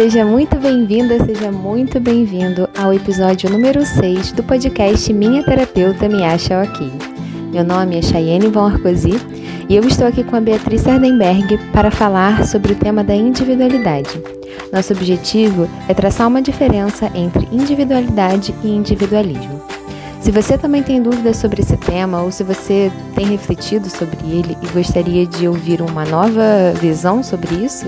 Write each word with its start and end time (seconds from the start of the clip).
seja 0.00 0.24
muito 0.24 0.56
bem-vinda, 0.56 1.22
seja 1.26 1.52
muito 1.52 2.00
bem-vindo 2.00 2.66
ao 2.74 2.90
episódio 2.90 3.50
número 3.50 3.84
6 3.84 4.32
do 4.32 4.42
podcast 4.42 5.12
Minha 5.12 5.44
Terapeuta 5.44 6.08
Me 6.08 6.24
Acha 6.24 6.62
Ok. 6.62 6.90
Meu 7.52 7.62
nome 7.62 7.98
é 7.98 8.00
Chayenne 8.00 8.48
Von 8.48 8.64
Arcosi 8.64 9.12
e 9.68 9.76
eu 9.76 9.86
estou 9.86 10.06
aqui 10.06 10.24
com 10.24 10.36
a 10.36 10.40
Beatriz 10.40 10.80
Sardenberg 10.80 11.58
para 11.70 11.90
falar 11.90 12.46
sobre 12.46 12.72
o 12.72 12.76
tema 12.76 13.04
da 13.04 13.14
individualidade. 13.14 14.22
Nosso 14.72 14.94
objetivo 14.94 15.68
é 15.86 15.92
traçar 15.92 16.28
uma 16.28 16.40
diferença 16.40 17.10
entre 17.14 17.46
individualidade 17.52 18.54
e 18.64 18.70
individualismo. 18.70 19.60
Se 20.22 20.30
você 20.30 20.56
também 20.56 20.82
tem 20.82 21.02
dúvidas 21.02 21.36
sobre 21.36 21.60
esse 21.60 21.76
tema 21.76 22.22
ou 22.22 22.32
se 22.32 22.42
você 22.42 22.90
tem 23.14 23.26
refletido 23.26 23.90
sobre 23.90 24.16
ele 24.24 24.56
e 24.62 24.66
gostaria 24.68 25.26
de 25.26 25.46
ouvir 25.46 25.82
uma 25.82 26.06
nova 26.06 26.72
visão 26.80 27.22
sobre 27.22 27.54
isso, 27.54 27.86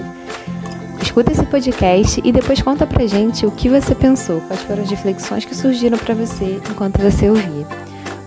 escuta 1.03 1.33
esse 1.33 1.45
podcast 1.45 2.21
e 2.25 2.33
depois 2.33 2.63
conta 2.63 2.87
pra 2.87 3.07
gente 3.07 3.45
o 3.45 3.55
que 3.55 3.69
você 3.69 3.95
pensou, 3.95 4.41
quais 4.43 4.63
foram 4.63 4.83
as 4.83 4.91
reflexões 4.91 5.45
que 5.45 5.55
surgiram 5.55 5.99
para 5.99 6.15
você 6.15 6.57
enquanto 6.71 6.99
você 6.99 7.29
ouvia. 7.29 7.67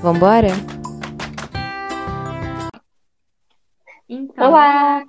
Vambora? 0.02 0.50
Então, 4.08 4.50
Olá! 4.50 5.04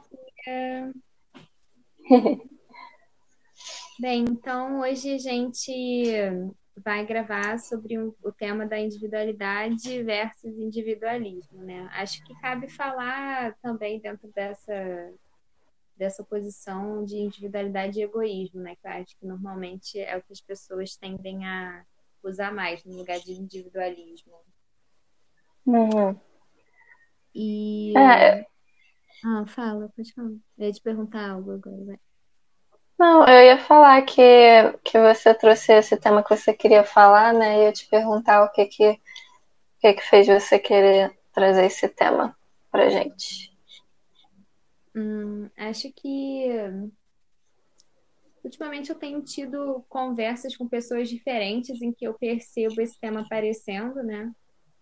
Bem, 3.99 4.25
então 4.29 4.81
hoje 4.81 5.15
a 5.15 5.19
gente 5.19 6.15
vai 6.85 7.05
gravar 7.05 7.59
sobre 7.59 7.99
um, 7.99 8.15
o 8.23 8.31
tema 8.31 8.65
da 8.65 8.79
individualidade 8.79 10.03
versus 10.03 10.57
individualismo, 10.59 11.63
né? 11.63 11.89
Acho 11.95 12.23
que 12.25 12.39
cabe 12.41 12.69
falar 12.69 13.55
também 13.61 13.99
dentro 13.99 14.31
dessa 14.33 15.11
dessa 15.97 16.23
posição 16.23 17.05
de 17.05 17.17
individualidade 17.17 17.99
e 17.99 18.03
egoísmo, 18.03 18.61
né? 18.61 18.77
Que 18.77 18.87
eu 18.87 18.93
acho 18.93 19.17
que 19.19 19.27
normalmente 19.27 19.99
é 19.99 20.17
o 20.17 20.23
que 20.23 20.33
as 20.33 20.41
pessoas 20.41 20.97
tendem 20.97 21.47
a 21.47 21.85
usar 22.23 22.53
mais 22.53 22.85
no 22.85 22.97
lugar 22.97 23.19
de 23.21 23.33
individualismo. 23.33 24.35
Uhum. 25.67 26.19
E 27.35 27.93
é. 27.97 28.47
ah, 29.25 29.45
fala, 29.47 29.91
pode 29.97 30.13
falar. 30.13 30.29
Eu 30.59 30.67
ia 30.67 30.73
te 30.73 30.81
perguntar 30.81 31.31
algo 31.31 31.53
agora, 31.53 31.85
vai. 31.85 31.99
Não, 32.99 33.27
eu 33.27 33.45
ia 33.45 33.59
falar 33.59 34.01
que, 34.03 34.23
que 34.83 34.99
você 34.99 35.35
trouxe 35.35 35.73
esse 35.73 35.97
tema 35.99 36.23
que 36.23 36.35
você 36.35 36.55
queria 36.55 36.83
falar, 36.83 37.35
né? 37.35 37.59
E 37.59 37.67
eu 37.67 37.73
te 37.73 37.87
perguntar 37.89 38.43
o 38.45 38.51
que 38.53 38.65
que, 38.67 38.89
o 38.91 38.99
que 39.81 39.93
que 39.95 40.03
fez 40.03 40.27
você 40.27 40.59
querer 40.59 41.17
trazer 41.33 41.67
esse 41.67 41.89
tema 41.89 42.35
pra 42.71 42.89
gente. 42.89 43.56
Hum, 44.97 45.51
acho 45.59 45.93
que 45.93 46.49
ultimamente 48.43 48.89
eu 48.89 48.97
tenho 48.97 49.21
tido 49.23 49.85
conversas 49.91 50.57
com 50.57 50.67
pessoas 50.67 51.09
diferentes 51.11 51.83
em 51.83 51.93
que 51.93 52.07
eu 52.07 52.15
percebo 52.15 52.81
esse 52.81 52.99
tema 52.99 53.21
aparecendo, 53.21 54.03
né? 54.03 54.33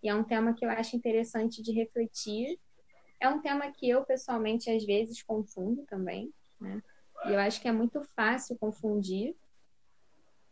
E 0.01 0.07
é 0.07 0.15
um 0.15 0.23
tema 0.23 0.53
que 0.53 0.63
eu 0.63 0.69
acho 0.69 0.95
interessante 0.95 1.61
de 1.61 1.73
refletir. 1.73 2.57
É 3.19 3.27
um 3.27 3.41
tema 3.41 3.69
que 3.71 3.89
eu 3.89 4.05
pessoalmente 4.05 4.69
às 4.69 4.85
vezes 4.85 5.21
confundo 5.21 5.83
também, 5.89 6.31
né? 6.61 6.81
E 7.25 7.33
eu 7.33 7.39
acho 7.39 7.59
que 7.59 7.67
é 7.67 7.71
muito 7.73 8.01
fácil 8.15 8.57
confundir 8.57 9.35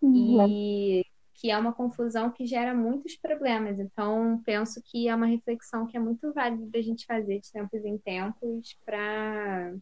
uhum. 0.02 0.46
e 0.48 1.06
que 1.44 1.52
é 1.52 1.58
uma 1.58 1.74
confusão 1.74 2.32
que 2.32 2.46
gera 2.46 2.74
muitos 2.74 3.18
problemas. 3.18 3.78
Então, 3.78 4.42
penso 4.46 4.82
que 4.82 5.10
é 5.10 5.14
uma 5.14 5.26
reflexão 5.26 5.86
que 5.86 5.98
é 5.98 6.00
muito 6.00 6.32
válida 6.32 6.66
da 6.68 6.82
gente 6.82 7.06
fazer 7.06 7.42
de 7.42 7.52
tempos 7.52 7.84
em 7.84 7.98
tempos 7.98 8.78
para 8.86 9.74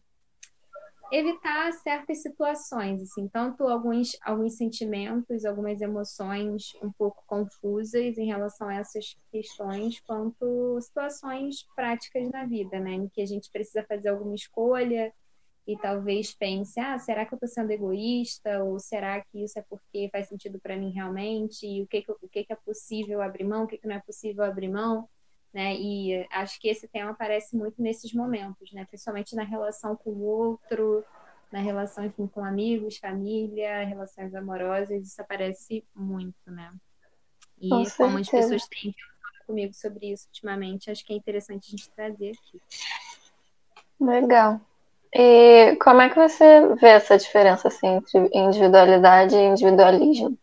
evitar 1.12 1.72
certas 1.74 2.20
situações, 2.20 3.00
assim, 3.02 3.28
tanto 3.28 3.68
alguns, 3.68 4.18
alguns 4.22 4.56
sentimentos, 4.56 5.44
algumas 5.44 5.80
emoções 5.80 6.72
um 6.82 6.90
pouco 6.90 7.22
confusas 7.28 8.18
em 8.18 8.26
relação 8.26 8.68
a 8.68 8.74
essas 8.74 9.16
questões, 9.30 10.00
quanto 10.00 10.80
situações 10.80 11.64
práticas 11.76 12.28
na 12.32 12.44
vida, 12.44 12.80
né, 12.80 12.94
em 12.94 13.08
que 13.08 13.22
a 13.22 13.26
gente 13.26 13.48
precisa 13.52 13.84
fazer 13.84 14.08
alguma 14.08 14.34
escolha, 14.34 15.12
e 15.66 15.76
talvez 15.76 16.34
pense, 16.34 16.78
ah, 16.80 16.98
será 16.98 17.24
que 17.24 17.32
eu 17.32 17.36
estou 17.36 17.48
sendo 17.48 17.70
egoísta? 17.70 18.64
Ou 18.64 18.80
será 18.80 19.20
que 19.20 19.44
isso 19.44 19.58
é 19.58 19.62
porque 19.62 20.08
faz 20.10 20.28
sentido 20.28 20.58
para 20.58 20.76
mim 20.76 20.90
realmente? 20.90 21.66
E 21.66 21.82
o 21.82 21.86
que, 21.86 22.02
que, 22.02 22.10
o 22.10 22.28
que, 22.28 22.44
que 22.44 22.52
é 22.52 22.56
possível 22.56 23.22
abrir 23.22 23.44
mão? 23.44 23.64
O 23.64 23.66
que, 23.66 23.78
que 23.78 23.86
não 23.86 23.94
é 23.94 24.00
possível 24.00 24.42
abrir 24.44 24.68
mão? 24.68 25.08
Né? 25.54 25.74
E 25.76 26.26
acho 26.32 26.58
que 26.58 26.68
esse 26.68 26.88
tema 26.88 27.10
aparece 27.10 27.56
muito 27.56 27.80
nesses 27.80 28.12
momentos, 28.12 28.72
né? 28.72 28.86
Principalmente 28.86 29.36
na 29.36 29.44
relação 29.44 29.94
com 29.94 30.10
o 30.10 30.22
outro, 30.22 31.04
na 31.52 31.60
relação, 31.60 32.04
enfim, 32.06 32.26
com 32.26 32.42
amigos, 32.42 32.96
família, 32.96 33.84
relações 33.84 34.34
amorosas, 34.34 35.06
isso 35.06 35.20
aparece 35.20 35.84
muito, 35.94 36.50
né? 36.50 36.72
E 37.60 37.68
com 37.68 37.84
como 37.96 38.18
as 38.18 38.28
pessoas 38.28 38.66
têm 38.66 38.92
falado 38.92 39.46
comigo 39.46 39.74
sobre 39.74 40.10
isso 40.10 40.26
ultimamente, 40.28 40.90
acho 40.90 41.04
que 41.04 41.12
é 41.12 41.16
interessante 41.16 41.68
a 41.68 41.70
gente 41.70 41.90
trazer 41.90 42.30
aqui. 42.30 42.60
Legal. 44.00 44.60
E 45.14 45.76
como 45.76 46.00
é 46.00 46.08
que 46.08 46.16
você 46.16 46.74
vê 46.76 46.88
essa 46.88 47.18
diferença 47.18 47.68
assim, 47.68 47.86
entre 47.86 48.30
individualidade 48.32 49.36
e 49.36 49.46
individualismo? 49.46 50.38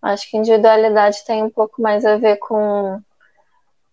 Acho 0.00 0.30
que 0.30 0.36
individualidade 0.36 1.24
tem 1.26 1.42
um 1.42 1.50
pouco 1.50 1.82
mais 1.82 2.06
a 2.06 2.16
ver 2.16 2.36
com, 2.38 3.02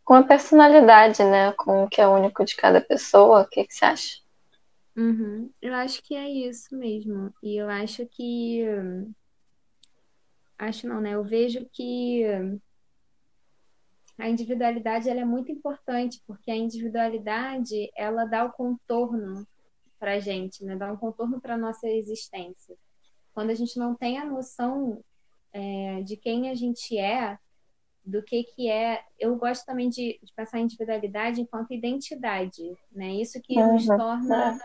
com 0.06 0.14
a 0.14 0.24
personalidade, 0.24 1.24
né? 1.24 1.52
Com 1.54 1.84
o 1.84 1.90
que 1.90 2.00
é 2.00 2.08
único 2.08 2.46
de 2.46 2.56
cada 2.56 2.80
pessoa. 2.80 3.42
O 3.42 3.48
que, 3.48 3.66
que 3.66 3.74
você 3.74 3.86
acha? 3.86 4.20
Uhum. 4.96 5.50
Eu 5.62 5.74
acho 5.74 6.02
que 6.02 6.16
é 6.16 6.30
isso 6.30 6.74
mesmo. 6.76 7.34
E 7.44 7.58
eu 7.58 7.68
acho 7.70 8.06
que. 8.06 8.64
Acho 10.58 10.88
não, 10.88 11.02
né? 11.02 11.12
Eu 11.12 11.24
vejo 11.24 11.68
que 11.74 12.24
a 14.18 14.30
individualidade 14.30 15.10
ela 15.10 15.20
é 15.20 15.26
muito 15.26 15.52
importante, 15.52 16.22
porque 16.26 16.50
a 16.50 16.56
individualidade 16.56 17.92
ela 17.98 18.24
dá 18.24 18.46
o 18.46 18.52
contorno 18.54 19.46
para 20.00 20.14
a 20.14 20.20
gente, 20.20 20.64
né? 20.64 20.76
Dá 20.76 20.92
um 20.92 20.98
contorno 20.98 21.40
para 21.40 21.56
a 21.56 21.58
nossa 21.58 21.88
existência. 21.88 22.76
Quando 23.34 23.50
a 23.50 23.56
gente 23.56 23.78
não 23.78 23.96
tem 23.96 24.18
a 24.18 24.26
noção 24.26 25.02
é, 25.52 26.02
de 26.02 26.18
quem 26.18 26.50
a 26.50 26.56
gente 26.56 26.98
é, 26.98 27.38
do 28.06 28.22
que 28.22 28.44
que 28.44 28.70
é. 28.70 29.02
Eu 29.20 29.36
gosto 29.36 29.66
também 29.66 29.90
de, 29.90 30.20
de 30.22 30.34
pensar 30.36 30.60
em 30.60 30.64
individualidade 30.64 31.42
enquanto 31.42 31.74
identidade, 31.74 32.62
né? 32.92 33.14
Isso 33.14 33.42
que 33.42 33.58
uhum. 33.58 33.74
nos 33.74 33.86
torna. 33.86 34.60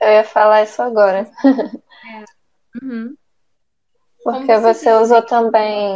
Eu 0.00 0.08
ia 0.08 0.24
falar 0.24 0.62
isso 0.62 0.80
agora. 0.80 1.30
É. 1.44 2.24
Uhum. 2.82 3.16
Porque 4.22 4.46
Como 4.46 4.60
você 4.60 4.92
usou 4.92 5.22
também. 5.22 5.94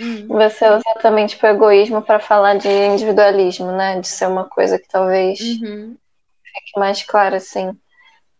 Hum. 0.00 0.26
Você 0.28 0.66
usa 0.68 0.94
também 1.02 1.26
tipo 1.26 1.46
egoísmo 1.46 2.00
para 2.02 2.18
falar 2.18 2.56
de 2.56 2.68
individualismo, 2.68 3.70
né? 3.72 4.00
De 4.00 4.08
ser 4.08 4.26
uma 4.26 4.48
coisa 4.48 4.78
que 4.78 4.88
talvez 4.88 5.38
uhum 5.40 5.96
fique 6.52 6.78
mais 6.78 7.02
claro, 7.02 7.36
assim. 7.36 7.76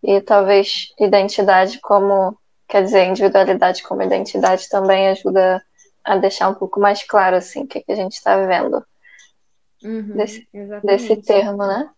E 0.03 0.21
talvez 0.21 0.93
identidade 0.98 1.78
como, 1.81 2.37
quer 2.69 2.82
dizer, 2.82 3.06
individualidade 3.06 3.82
como 3.82 4.03
identidade 4.03 4.69
também 4.69 5.09
ajuda 5.09 5.62
a 6.04 6.16
deixar 6.16 6.49
um 6.49 6.54
pouco 6.54 6.81
mais 6.81 7.03
claro, 7.03 7.37
assim, 7.37 7.65
o 7.65 7.66
que, 7.66 7.81
que 7.81 7.93
a 7.93 7.97
gente 7.97 8.15
está 8.15 8.37
vendo 8.47 8.84
uhum, 9.82 10.16
desse, 10.16 10.49
desse 10.82 11.16
termo, 11.16 11.59
né? 11.59 11.91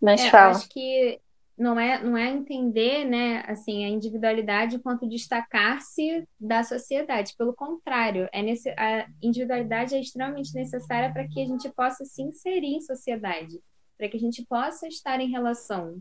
Mas 0.00 0.22
é, 0.22 0.30
fala. 0.30 0.52
Acho 0.52 0.68
que 0.70 1.20
não 1.56 1.78
é, 1.78 2.02
não 2.02 2.16
é 2.16 2.30
entender, 2.30 3.04
né, 3.04 3.44
assim, 3.46 3.84
a 3.84 3.88
individualidade 3.88 4.76
enquanto 4.76 5.08
destacar-se 5.08 6.26
da 6.40 6.64
sociedade. 6.64 7.34
Pelo 7.36 7.54
contrário, 7.54 8.28
é 8.32 8.42
nesse, 8.42 8.70
a 8.70 9.06
individualidade 9.22 9.94
é 9.94 10.00
extremamente 10.00 10.52
necessária 10.54 11.12
para 11.12 11.28
que 11.28 11.40
a 11.40 11.46
gente 11.46 11.68
possa 11.70 12.04
se 12.04 12.22
inserir 12.22 12.74
em 12.74 12.80
sociedade 12.80 13.60
para 13.96 14.08
que 14.08 14.16
a 14.16 14.20
gente 14.20 14.44
possa 14.46 14.86
estar 14.86 15.20
em 15.20 15.30
relação, 15.30 15.98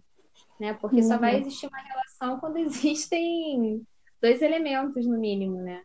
né? 0.60 0.74
Porque 0.74 0.98
uhum. 0.98 1.08
só 1.08 1.18
vai 1.18 1.36
uhum. 1.36 1.42
existir 1.42 1.68
uma 1.68 1.82
relação 1.82 2.40
quando 2.42 2.58
existem 2.58 3.86
dois 4.22 4.42
elementos, 4.42 5.06
no 5.06 5.18
mínimo, 5.18 5.58
né? 5.58 5.84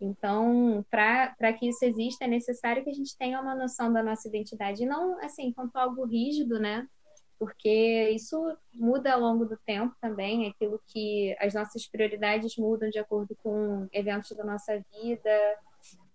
Então, 0.00 0.84
para 0.90 1.52
que 1.52 1.68
isso 1.68 1.84
exista, 1.84 2.24
é 2.24 2.28
necessário 2.28 2.84
que 2.84 2.90
a 2.90 2.94
gente 2.94 3.16
tenha 3.16 3.40
uma 3.40 3.54
noção 3.54 3.92
da 3.92 4.02
nossa 4.02 4.28
identidade, 4.28 4.82
e 4.82 4.86
não, 4.86 5.18
assim, 5.24 5.52
quanto 5.52 5.76
algo 5.76 6.04
rígido, 6.04 6.58
né? 6.60 6.86
Porque 7.38 8.10
isso 8.10 8.36
muda 8.74 9.12
ao 9.12 9.20
longo 9.20 9.44
do 9.44 9.56
tempo 9.56 9.94
também, 10.00 10.46
é 10.46 10.50
aquilo 10.50 10.80
que 10.86 11.36
as 11.40 11.54
nossas 11.54 11.86
prioridades 11.86 12.56
mudam 12.56 12.90
de 12.90 12.98
acordo 12.98 13.36
com 13.42 13.88
eventos 13.92 14.36
da 14.36 14.44
nossa 14.44 14.80
vida, 14.92 15.56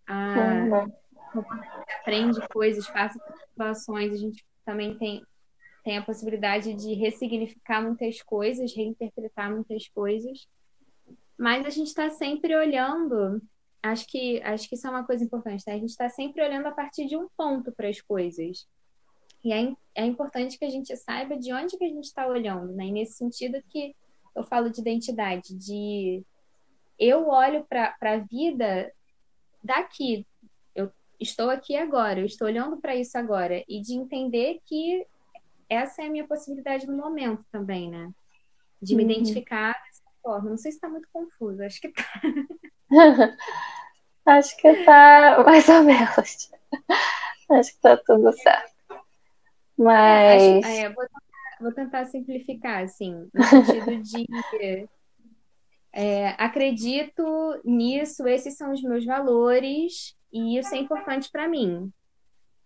a, 0.07 0.35
uhum. 0.35 0.75
a 0.75 0.85
gente 0.85 1.93
aprende 1.99 2.47
coisas, 2.49 2.87
passa 2.87 3.19
por 3.19 3.37
situações, 3.37 4.13
a 4.13 4.17
gente 4.17 4.45
também 4.63 4.97
tem, 4.97 5.23
tem 5.83 5.97
a 5.97 6.03
possibilidade 6.03 6.73
de 6.73 6.93
ressignificar 6.93 7.81
muitas 7.81 8.21
coisas, 8.21 8.75
reinterpretar 8.75 9.51
muitas 9.51 9.87
coisas. 9.89 10.47
Mas 11.37 11.65
a 11.65 11.69
gente 11.69 11.87
está 11.87 12.09
sempre 12.09 12.55
olhando, 12.55 13.41
acho 13.81 14.07
que, 14.07 14.41
acho 14.43 14.67
que 14.69 14.75
isso 14.75 14.87
é 14.87 14.89
uma 14.89 15.05
coisa 15.05 15.23
importante, 15.23 15.63
né? 15.67 15.73
A 15.73 15.79
gente 15.79 15.89
está 15.89 16.09
sempre 16.09 16.41
olhando 16.43 16.67
a 16.67 16.71
partir 16.71 17.05
de 17.07 17.17
um 17.17 17.27
ponto 17.35 17.71
para 17.71 17.89
as 17.89 17.99
coisas. 17.99 18.67
E 19.43 19.51
é, 19.51 19.73
é 19.95 20.05
importante 20.05 20.57
que 20.57 20.65
a 20.65 20.69
gente 20.69 20.95
saiba 20.95 21.37
de 21.37 21.51
onde 21.53 21.77
que 21.77 21.83
a 21.83 21.89
gente 21.89 22.05
está 22.05 22.25
olhando, 22.27 22.71
né? 22.73 22.85
E 22.85 22.91
nesse 22.91 23.13
sentido 23.13 23.61
que 23.69 23.93
eu 24.35 24.43
falo 24.43 24.69
de 24.69 24.79
identidade, 24.79 25.53
de 25.55 26.23
eu 26.97 27.27
olho 27.27 27.65
para 27.65 27.95
a 28.01 28.17
vida 28.17 28.91
daqui. 29.63 30.25
Estou 31.23 31.49
aqui 31.49 31.75
agora, 31.77 32.19
eu 32.19 32.25
estou 32.25 32.45
olhando 32.45 32.75
para 32.77 32.95
isso 32.95 33.17
agora. 33.17 33.63
E 33.67 33.81
de 33.81 33.93
entender 33.93 34.59
que 34.65 35.07
essa 35.69 36.03
é 36.03 36.07
a 36.07 36.09
minha 36.09 36.27
possibilidade 36.27 36.85
no 36.85 36.97
momento 36.97 37.45
também, 37.49 37.89
né? 37.89 38.11
De 38.81 38.93
me 38.93 39.05
uhum. 39.05 39.09
identificar 39.09 39.71
dessa 39.71 40.03
forma. 40.21 40.49
Não 40.49 40.57
sei 40.57 40.71
se 40.71 40.77
está 40.77 40.89
muito 40.89 41.07
confuso, 41.13 41.63
acho 41.63 41.79
que 41.79 41.89
tá. 41.89 42.03
acho 44.25 44.57
que 44.57 44.83
tá 44.83 45.41
mais 45.45 45.67
ou 45.69 45.83
menos. 45.83 46.51
acho 47.49 47.73
que 47.73 47.81
tá 47.81 47.95
tudo 47.95 48.33
certo. 48.33 48.73
Mas. 49.77 50.41
É, 50.43 50.57
acho, 50.59 50.67
é, 50.67 50.89
vou, 50.89 51.03
tentar, 51.05 51.57
vou, 51.61 51.73
tentar, 51.73 52.05
simplificar, 52.05 52.83
assim, 52.83 53.29
no 53.33 53.43
sentido 53.43 54.01
de. 54.03 54.89
É, 55.95 56.29
acredito 56.39 57.23
nisso, 57.63 58.27
esses 58.27 58.57
são 58.57 58.73
os 58.73 58.81
meus 58.81 59.05
valores 59.05 60.17
e 60.33 60.57
isso 60.57 60.73
é 60.73 60.79
importante 60.79 61.29
para 61.31 61.47
mim. 61.47 61.93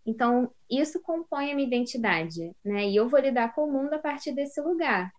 Então, 0.05 0.49
isso 0.71 1.01
compõe 1.01 1.51
a 1.51 1.55
minha 1.55 1.67
identidade, 1.67 2.55
né? 2.63 2.87
E 2.87 2.95
eu 2.95 3.09
vou 3.09 3.19
lidar 3.19 3.53
com 3.53 3.65
o 3.65 3.71
mundo 3.71 3.93
a 3.93 3.99
partir 3.99 4.31
desse 4.31 4.61
lugar. 4.61 5.11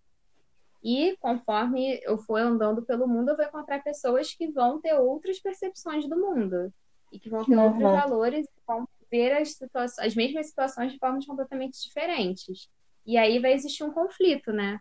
E 0.83 1.15
conforme 1.19 1.99
eu 2.01 2.17
for 2.17 2.39
andando 2.39 2.81
pelo 2.81 3.07
mundo, 3.07 3.29
eu 3.29 3.37
vou 3.37 3.45
encontrar 3.45 3.83
pessoas 3.83 4.33
que 4.33 4.47
vão 4.47 4.81
ter 4.81 4.95
outras 4.95 5.39
percepções 5.39 6.09
do 6.09 6.17
mundo 6.17 6.73
e 7.11 7.19
que 7.19 7.29
vão 7.29 7.45
ter 7.45 7.55
uhum. 7.55 7.65
outros 7.65 7.83
valores, 7.83 8.47
vão 8.65 8.87
ver 9.11 9.33
as, 9.33 9.51
situações, 9.51 10.07
as 10.07 10.15
mesmas 10.15 10.47
situações 10.47 10.91
de 10.91 10.97
formas 10.97 11.25
completamente 11.25 11.79
diferentes. 11.83 12.67
E 13.05 13.15
aí 13.15 13.37
vai 13.37 13.53
existir 13.53 13.83
um 13.83 13.91
conflito, 13.91 14.51
né? 14.51 14.79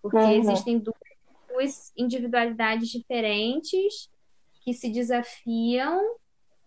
Porque 0.00 0.16
uhum. 0.16 0.40
existem 0.40 0.78
duas, 0.78 0.96
duas 1.48 1.92
individualidades 1.94 2.88
diferentes 2.88 4.08
que 4.62 4.72
se 4.72 4.88
desafiam 4.88 6.16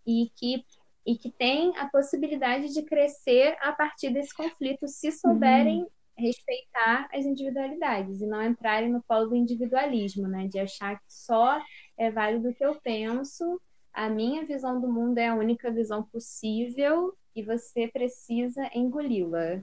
e 0.06 0.30
que 0.36 0.64
e 1.06 1.16
que 1.16 1.30
têm 1.30 1.78
a 1.78 1.88
possibilidade 1.88 2.74
de 2.74 2.82
crescer 2.82 3.56
a 3.62 3.72
partir 3.72 4.10
desse 4.10 4.34
conflito, 4.34 4.88
se 4.88 5.12
souberem 5.12 5.82
uhum. 5.82 5.88
respeitar 6.18 7.08
as 7.14 7.26
individualidades 7.26 8.22
e 8.22 8.26
não 8.26 8.42
entrarem 8.42 8.92
no 8.92 9.04
polo 9.04 9.28
do 9.28 9.36
individualismo, 9.36 10.28
né? 10.28 10.48
De 10.48 10.58
achar 10.58 10.96
que 10.96 11.06
só 11.08 11.62
é 11.96 12.10
válido 12.10 12.50
o 12.50 12.54
que 12.56 12.66
eu 12.66 12.74
penso, 12.82 13.62
a 13.94 14.10
minha 14.10 14.44
visão 14.46 14.82
do 14.82 14.92
mundo 14.92 15.20
é 15.20 15.28
a 15.28 15.36
única 15.36 15.70
visão 15.72 16.04
possível 16.04 17.16
e 17.36 17.44
você 17.44 17.88
precisa 17.88 18.68
engoli-la. 18.74 19.62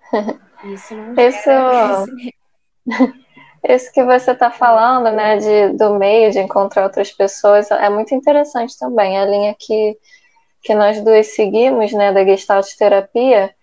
Isso 0.72 0.94
não 0.94 1.14
Isso... 1.14 1.50
Isso 3.66 3.92
que 3.92 4.04
você 4.04 4.32
está 4.32 4.50
falando, 4.50 5.10
né, 5.10 5.38
de, 5.38 5.76
do 5.76 5.94
meio, 5.94 6.30
de 6.30 6.38
encontrar 6.38 6.84
outras 6.84 7.10
pessoas, 7.10 7.70
é 7.70 7.88
muito 7.88 8.14
interessante 8.14 8.78
também. 8.78 9.18
A 9.18 9.24
linha 9.24 9.56
que 9.58 9.98
que 10.64 10.74
nós 10.74 11.00
duas 11.02 11.34
seguimos, 11.34 11.92
né, 11.92 12.10
da 12.10 12.24
Gestalt 12.24 12.66
terapia, 12.76 13.54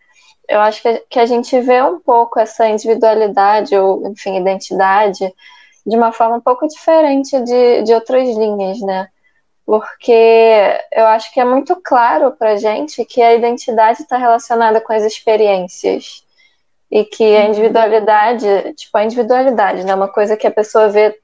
eu 0.48 0.60
acho 0.62 0.82
que, 0.84 1.04
que 1.10 1.20
a 1.20 1.26
gente 1.26 1.60
vê 1.60 1.82
um 1.82 2.00
pouco 2.00 2.40
essa 2.40 2.68
individualidade 2.68 3.76
ou, 3.76 4.08
enfim, 4.08 4.38
identidade 4.38 5.34
de 5.86 5.98
uma 5.98 6.12
forma 6.12 6.36
um 6.38 6.42
pouco 6.42 6.68
diferente 6.68 7.40
de, 7.42 7.82
de 7.82 7.94
outras 7.94 8.30
linhas, 8.38 8.80
né? 8.82 9.10
Porque 9.66 10.12
eu 10.92 11.06
acho 11.08 11.34
que 11.34 11.40
é 11.40 11.46
muito 11.46 11.76
claro 11.78 12.32
para 12.34 12.58
gente 12.58 13.04
que 13.06 13.22
a 13.22 13.34
identidade 13.34 14.04
está 14.04 14.18
relacionada 14.18 14.80
com 14.80 14.94
as 14.94 15.04
experiências 15.04 16.24
e 16.92 17.06
que 17.06 17.24
a 17.36 17.46
individualidade, 17.46 18.46
tipo, 18.74 18.98
a 18.98 19.04
individualidade, 19.04 19.86
né, 19.86 19.96
uma 19.96 20.12
coisa 20.12 20.36
que 20.36 20.46
a 20.46 20.52
pessoa 20.52 20.90
vê 20.90 21.18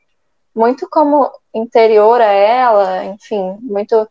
muito 0.55 0.87
como 0.89 1.29
interior 1.53 2.21
a 2.21 2.31
ela, 2.31 3.05
enfim, 3.05 3.57
muito 3.61 4.07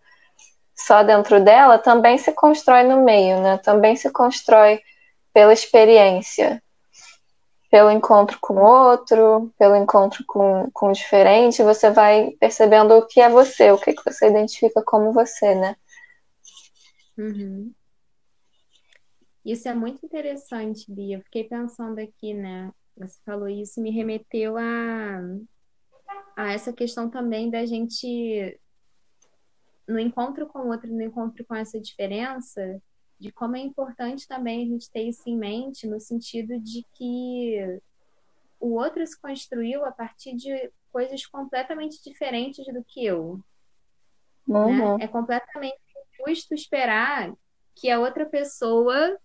só 0.76 1.02
dentro 1.02 1.42
dela, 1.42 1.78
também 1.78 2.18
se 2.18 2.30
constrói 2.32 2.84
no 2.84 3.02
meio, 3.02 3.40
né? 3.40 3.58
Também 3.58 3.96
se 3.96 4.10
constrói 4.10 4.80
pela 5.32 5.52
experiência, 5.52 6.62
pelo 7.70 7.90
encontro 7.90 8.38
com 8.40 8.54
o 8.54 8.62
outro, 8.62 9.50
pelo 9.58 9.74
encontro 9.74 10.22
com, 10.26 10.68
com 10.72 10.88
o 10.90 10.92
diferente, 10.92 11.62
você 11.62 11.90
vai 11.90 12.32
percebendo 12.38 12.94
o 12.94 13.06
que 13.06 13.20
é 13.20 13.28
você, 13.28 13.72
o 13.72 13.78
que, 13.78 13.94
que 13.94 14.04
você 14.04 14.28
identifica 14.28 14.82
como 14.82 15.12
você, 15.12 15.54
né? 15.54 15.74
Uhum. 17.18 17.72
Isso 19.46 19.68
é 19.68 19.74
muito 19.74 20.04
interessante, 20.04 20.92
Bia. 20.92 21.20
Fiquei 21.20 21.44
pensando 21.44 22.00
aqui, 22.00 22.34
né? 22.34 22.72
Você 22.96 23.20
falou 23.24 23.48
isso, 23.48 23.80
me 23.80 23.92
remeteu 23.92 24.56
a, 24.58 25.20
a 26.34 26.52
essa 26.52 26.72
questão 26.72 27.08
também 27.08 27.48
da 27.48 27.64
gente 27.64 28.58
no 29.86 30.00
encontro 30.00 30.48
com 30.48 30.58
o 30.58 30.68
outro, 30.68 30.92
no 30.92 31.00
encontro 31.00 31.44
com 31.46 31.54
essa 31.54 31.80
diferença, 31.80 32.82
de 33.20 33.30
como 33.30 33.54
é 33.54 33.60
importante 33.60 34.26
também 34.26 34.64
a 34.64 34.66
gente 34.66 34.90
ter 34.90 35.02
isso 35.02 35.22
em 35.26 35.36
mente, 35.36 35.86
no 35.86 36.00
sentido 36.00 36.58
de 36.58 36.84
que 36.94 37.80
o 38.58 38.74
outro 38.74 39.06
se 39.06 39.16
construiu 39.20 39.84
a 39.84 39.92
partir 39.92 40.34
de 40.34 40.72
coisas 40.90 41.24
completamente 41.24 42.02
diferentes 42.02 42.66
do 42.66 42.82
que 42.82 43.06
eu. 43.06 43.40
Uhum. 44.48 44.96
Né? 44.98 45.04
É 45.04 45.06
completamente 45.06 45.78
justo 46.18 46.52
esperar 46.52 47.32
que 47.76 47.88
a 47.88 48.00
outra 48.00 48.26
pessoa 48.26 49.16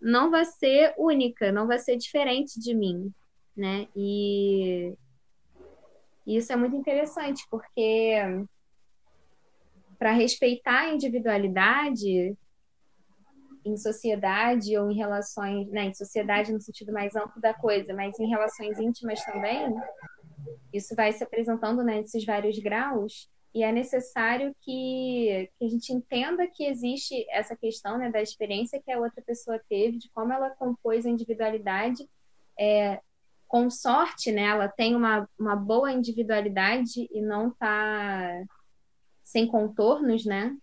não 0.00 0.30
vai 0.30 0.44
ser 0.44 0.94
única, 0.96 1.50
não 1.50 1.66
vai 1.66 1.78
ser 1.78 1.96
diferente 1.96 2.60
de 2.60 2.74
mim, 2.74 3.12
né? 3.56 3.88
E 3.94 4.94
isso 6.26 6.52
é 6.52 6.56
muito 6.56 6.76
interessante, 6.76 7.46
porque 7.50 8.16
para 9.98 10.12
respeitar 10.12 10.80
a 10.80 10.94
individualidade 10.94 12.36
em 13.64 13.76
sociedade 13.76 14.76
ou 14.78 14.90
em 14.90 14.96
relações, 14.96 15.68
né, 15.70 15.86
em 15.86 15.94
sociedade 15.94 16.52
no 16.52 16.60
sentido 16.60 16.92
mais 16.92 17.16
amplo 17.16 17.40
da 17.40 17.52
coisa, 17.52 17.92
mas 17.94 18.18
em 18.20 18.28
relações 18.28 18.78
íntimas 18.78 19.24
também, 19.24 19.74
isso 20.72 20.94
vai 20.94 21.12
se 21.12 21.24
apresentando 21.24 21.82
né, 21.82 22.00
nesses 22.00 22.24
vários 22.24 22.58
graus, 22.58 23.28
e 23.54 23.62
é 23.62 23.72
necessário 23.72 24.54
que, 24.60 25.50
que 25.58 25.64
a 25.64 25.68
gente 25.68 25.92
entenda 25.92 26.46
que 26.46 26.64
existe 26.64 27.26
essa 27.30 27.56
questão 27.56 27.96
né, 27.96 28.10
da 28.10 28.20
experiência 28.20 28.82
que 28.82 28.92
a 28.92 28.98
outra 28.98 29.22
pessoa 29.22 29.60
teve, 29.68 29.98
de 29.98 30.10
como 30.10 30.32
ela 30.32 30.50
compôs 30.50 31.06
a 31.06 31.10
individualidade. 31.10 32.08
É, 32.58 33.00
com 33.48 33.70
sorte, 33.70 34.32
né, 34.32 34.42
ela 34.42 34.68
tem 34.68 34.94
uma, 34.94 35.28
uma 35.38 35.56
boa 35.56 35.92
individualidade 35.92 37.08
e 37.10 37.20
não 37.20 37.48
está 37.48 38.44
sem 39.22 39.46
contornos, 39.46 40.24
né? 40.24 40.56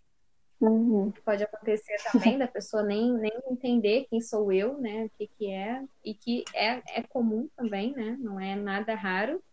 Uhum. 0.59 1.11
Que 1.11 1.21
pode 1.21 1.43
acontecer 1.43 1.97
também 2.11 2.37
da 2.37 2.47
pessoa 2.47 2.83
nem, 2.83 3.11
nem 3.13 3.31
entender 3.49 4.05
quem 4.09 4.21
sou 4.21 4.51
eu, 4.51 4.77
né? 4.79 5.05
O 5.05 5.09
que, 5.17 5.27
que 5.27 5.51
é, 5.51 5.83
e 6.03 6.13
que 6.13 6.45
é, 6.53 6.81
é 6.99 7.03
comum 7.03 7.49
também, 7.57 7.93
né? 7.93 8.17
Não 8.19 8.39
é 8.39 8.55
nada 8.55 8.95
raro. 8.95 9.43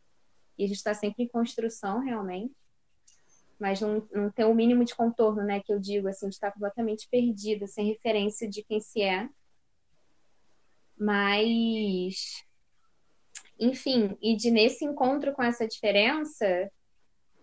E 0.57 0.65
a 0.65 0.69
gente 0.69 0.77
está 0.77 0.95
sempre 0.95 1.25
em 1.25 1.29
construção, 1.29 2.01
realmente. 2.01 2.55
Mas 3.61 3.81
não, 3.81 4.09
não 4.11 4.31
ter 4.31 4.45
o 4.45 4.55
mínimo 4.55 4.85
de 4.85 4.95
contorno, 4.95 5.45
né? 5.45 5.61
Que 5.61 5.73
eu 5.73 5.79
digo, 5.79 6.09
assim, 6.09 6.29
de 6.29 6.35
estar 6.35 6.51
completamente 6.51 7.07
perdida, 7.11 7.67
sem 7.67 7.87
referência 7.87 8.49
de 8.49 8.63
quem 8.63 8.81
se 8.81 9.03
é. 9.03 9.29
Mas, 10.99 12.43
enfim, 13.59 14.17
e 14.21 14.35
de 14.35 14.51
nesse 14.51 14.85
encontro 14.85 15.33
com 15.33 15.43
essa 15.43 15.69
diferença, 15.69 16.71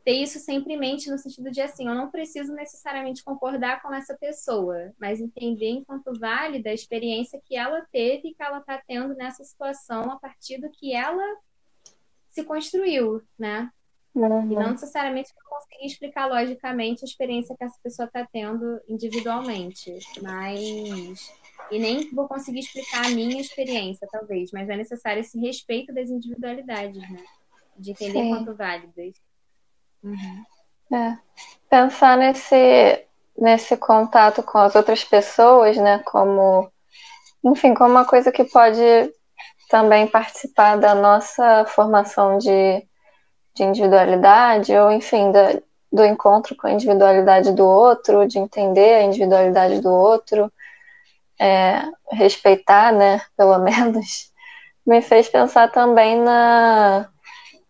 ter 0.08 0.14
isso 0.14 0.40
sempre 0.40 0.74
em 0.74 0.80
mente 0.80 1.12
no 1.12 1.18
sentido 1.18 1.52
de 1.52 1.60
assim, 1.60 1.86
eu 1.86 1.94
não 1.94 2.10
preciso 2.10 2.54
necessariamente 2.54 3.24
concordar 3.24 3.82
com 3.82 3.94
essa 3.94 4.18
pessoa, 4.18 4.94
mas 4.98 5.20
entender 5.20 5.70
enquanto 5.70 6.18
válida 6.18 6.70
a 6.70 6.74
experiência 6.74 7.42
que 7.44 7.58
ela 7.58 7.86
teve 7.92 8.30
e 8.30 8.34
que 8.34 8.42
ela 8.42 8.60
está 8.60 8.82
tendo 8.88 9.14
nessa 9.16 9.44
situação 9.44 10.10
a 10.10 10.18
partir 10.18 10.60
do 10.62 10.70
que 10.72 10.94
ela 10.94 11.24
se 12.30 12.44
construiu, 12.44 13.22
né? 13.38 13.70
Uhum. 14.18 14.52
E 14.52 14.56
não 14.56 14.72
necessariamente 14.72 15.32
conseguir 15.48 15.86
explicar 15.86 16.26
logicamente 16.26 17.04
a 17.04 17.08
experiência 17.08 17.56
que 17.56 17.64
essa 17.64 17.78
pessoa 17.84 18.08
está 18.08 18.28
tendo 18.32 18.82
individualmente, 18.90 19.96
mas 20.24 21.32
e 21.70 21.78
nem 21.78 22.10
vou 22.14 22.28
conseguir 22.28 22.60
explicar 22.60 23.06
a 23.06 23.10
minha 23.10 23.40
experiência, 23.40 24.08
talvez, 24.12 24.52
mas 24.52 24.70
é 24.70 24.76
necessário 24.76 25.20
esse 25.20 25.40
respeito 25.40 25.94
das 25.94 26.10
individualidades, 26.10 26.98
né? 27.12 27.24
De 27.78 27.92
entender 27.92 28.24
Sim. 28.24 28.30
quanto 28.30 28.56
válidas. 28.56 29.14
Uhum. 30.04 30.46
É. 30.92 31.18
Pensar 31.70 32.18
nesse, 32.18 33.06
nesse 33.38 33.78
contato 33.78 34.42
com 34.42 34.58
as 34.58 34.76
outras 34.76 35.04
pessoas, 35.04 35.78
né, 35.78 36.00
como, 36.06 36.72
enfim, 37.44 37.76
como 37.76 37.92
uma 37.92 38.06
coisa 38.06 38.32
que 38.32 38.46
pode 38.46 38.82
também 39.70 40.08
participar 40.08 40.78
da 40.78 40.96
nossa 40.96 41.66
formação 41.66 42.38
de, 42.38 42.88
de 43.58 43.64
individualidade, 43.64 44.76
ou 44.78 44.92
enfim, 44.92 45.32
da, 45.32 45.60
do 45.92 46.06
encontro 46.06 46.56
com 46.56 46.68
a 46.68 46.72
individualidade 46.72 47.52
do 47.54 47.66
outro, 47.66 48.28
de 48.28 48.38
entender 48.38 48.96
a 48.96 49.04
individualidade 49.04 49.82
do 49.82 49.92
outro, 49.92 50.52
é, 51.40 51.84
respeitar, 52.12 52.94
né, 52.94 53.22
pelo 53.36 53.58
menos, 53.60 54.32
me 54.86 55.02
fez 55.02 55.28
pensar 55.28 55.72
também 55.72 56.20
na, 56.22 57.10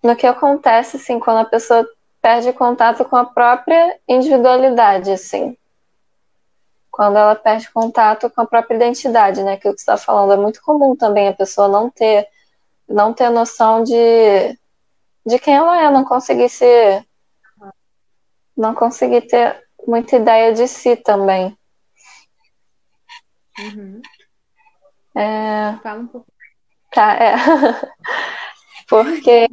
no 0.04 0.16
que 0.16 0.28
acontece, 0.28 0.98
assim, 0.98 1.20
quando 1.20 1.40
a 1.40 1.46
pessoa 1.46 1.88
perde 2.22 2.52
contato 2.54 3.06
com 3.06 3.16
a 3.16 3.26
própria 3.26 3.98
individualidade, 4.08 5.12
assim. 5.12 5.58
Quando 6.92 7.18
ela 7.18 7.36
perde 7.36 7.72
contato 7.72 8.30
com 8.30 8.42
a 8.42 8.46
própria 8.46 8.76
identidade, 8.76 9.44
né? 9.44 9.56
Que 9.56 9.70
o 9.70 9.74
que 9.74 9.80
está 9.80 9.98
falando 9.98 10.34
é 10.34 10.38
muito 10.38 10.62
comum 10.62 10.96
também 10.96 11.28
a 11.28 11.34
pessoa 11.34 11.68
não 11.68 11.90
ter, 11.90 12.28
não 12.90 13.14
ter 13.14 13.30
noção 13.30 13.84
de, 13.84 14.58
de 15.28 15.38
quem 15.40 15.56
ela 15.56 15.82
é, 15.84 15.92
não 15.92 16.06
conseguir 16.06 16.48
ser, 16.48 17.06
não 18.56 18.74
conseguir 18.74 19.22
ter 19.24 19.62
muita 19.86 20.16
ideia 20.16 20.54
de 20.54 20.68
si 20.68 20.96
também. 20.96 21.56
Uhum. 23.60 24.02
É... 25.16 25.78
Fala 25.84 26.00
um 26.00 26.08
pouco. 26.08 26.28
Tá, 26.92 27.14
é. 27.16 27.36
Porque, 28.88 29.50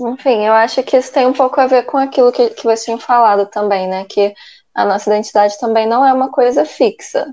enfim, 0.00 0.46
eu 0.46 0.54
acho 0.54 0.82
que 0.82 0.96
isso 0.96 1.12
tem 1.12 1.26
um 1.26 1.34
pouco 1.34 1.60
a 1.60 1.66
ver 1.66 1.84
com 1.84 1.98
aquilo 1.98 2.32
que, 2.32 2.50
que 2.50 2.64
você 2.64 2.86
tinha 2.86 2.98
falado 2.98 3.46
também, 3.46 3.86
né? 3.86 4.06
Que 4.06 4.34
a 4.74 4.86
nossa 4.86 5.10
identidade 5.10 5.58
também 5.58 5.86
não 5.86 6.06
é 6.06 6.12
uma 6.12 6.30
coisa 6.30 6.64
fixa. 6.64 7.26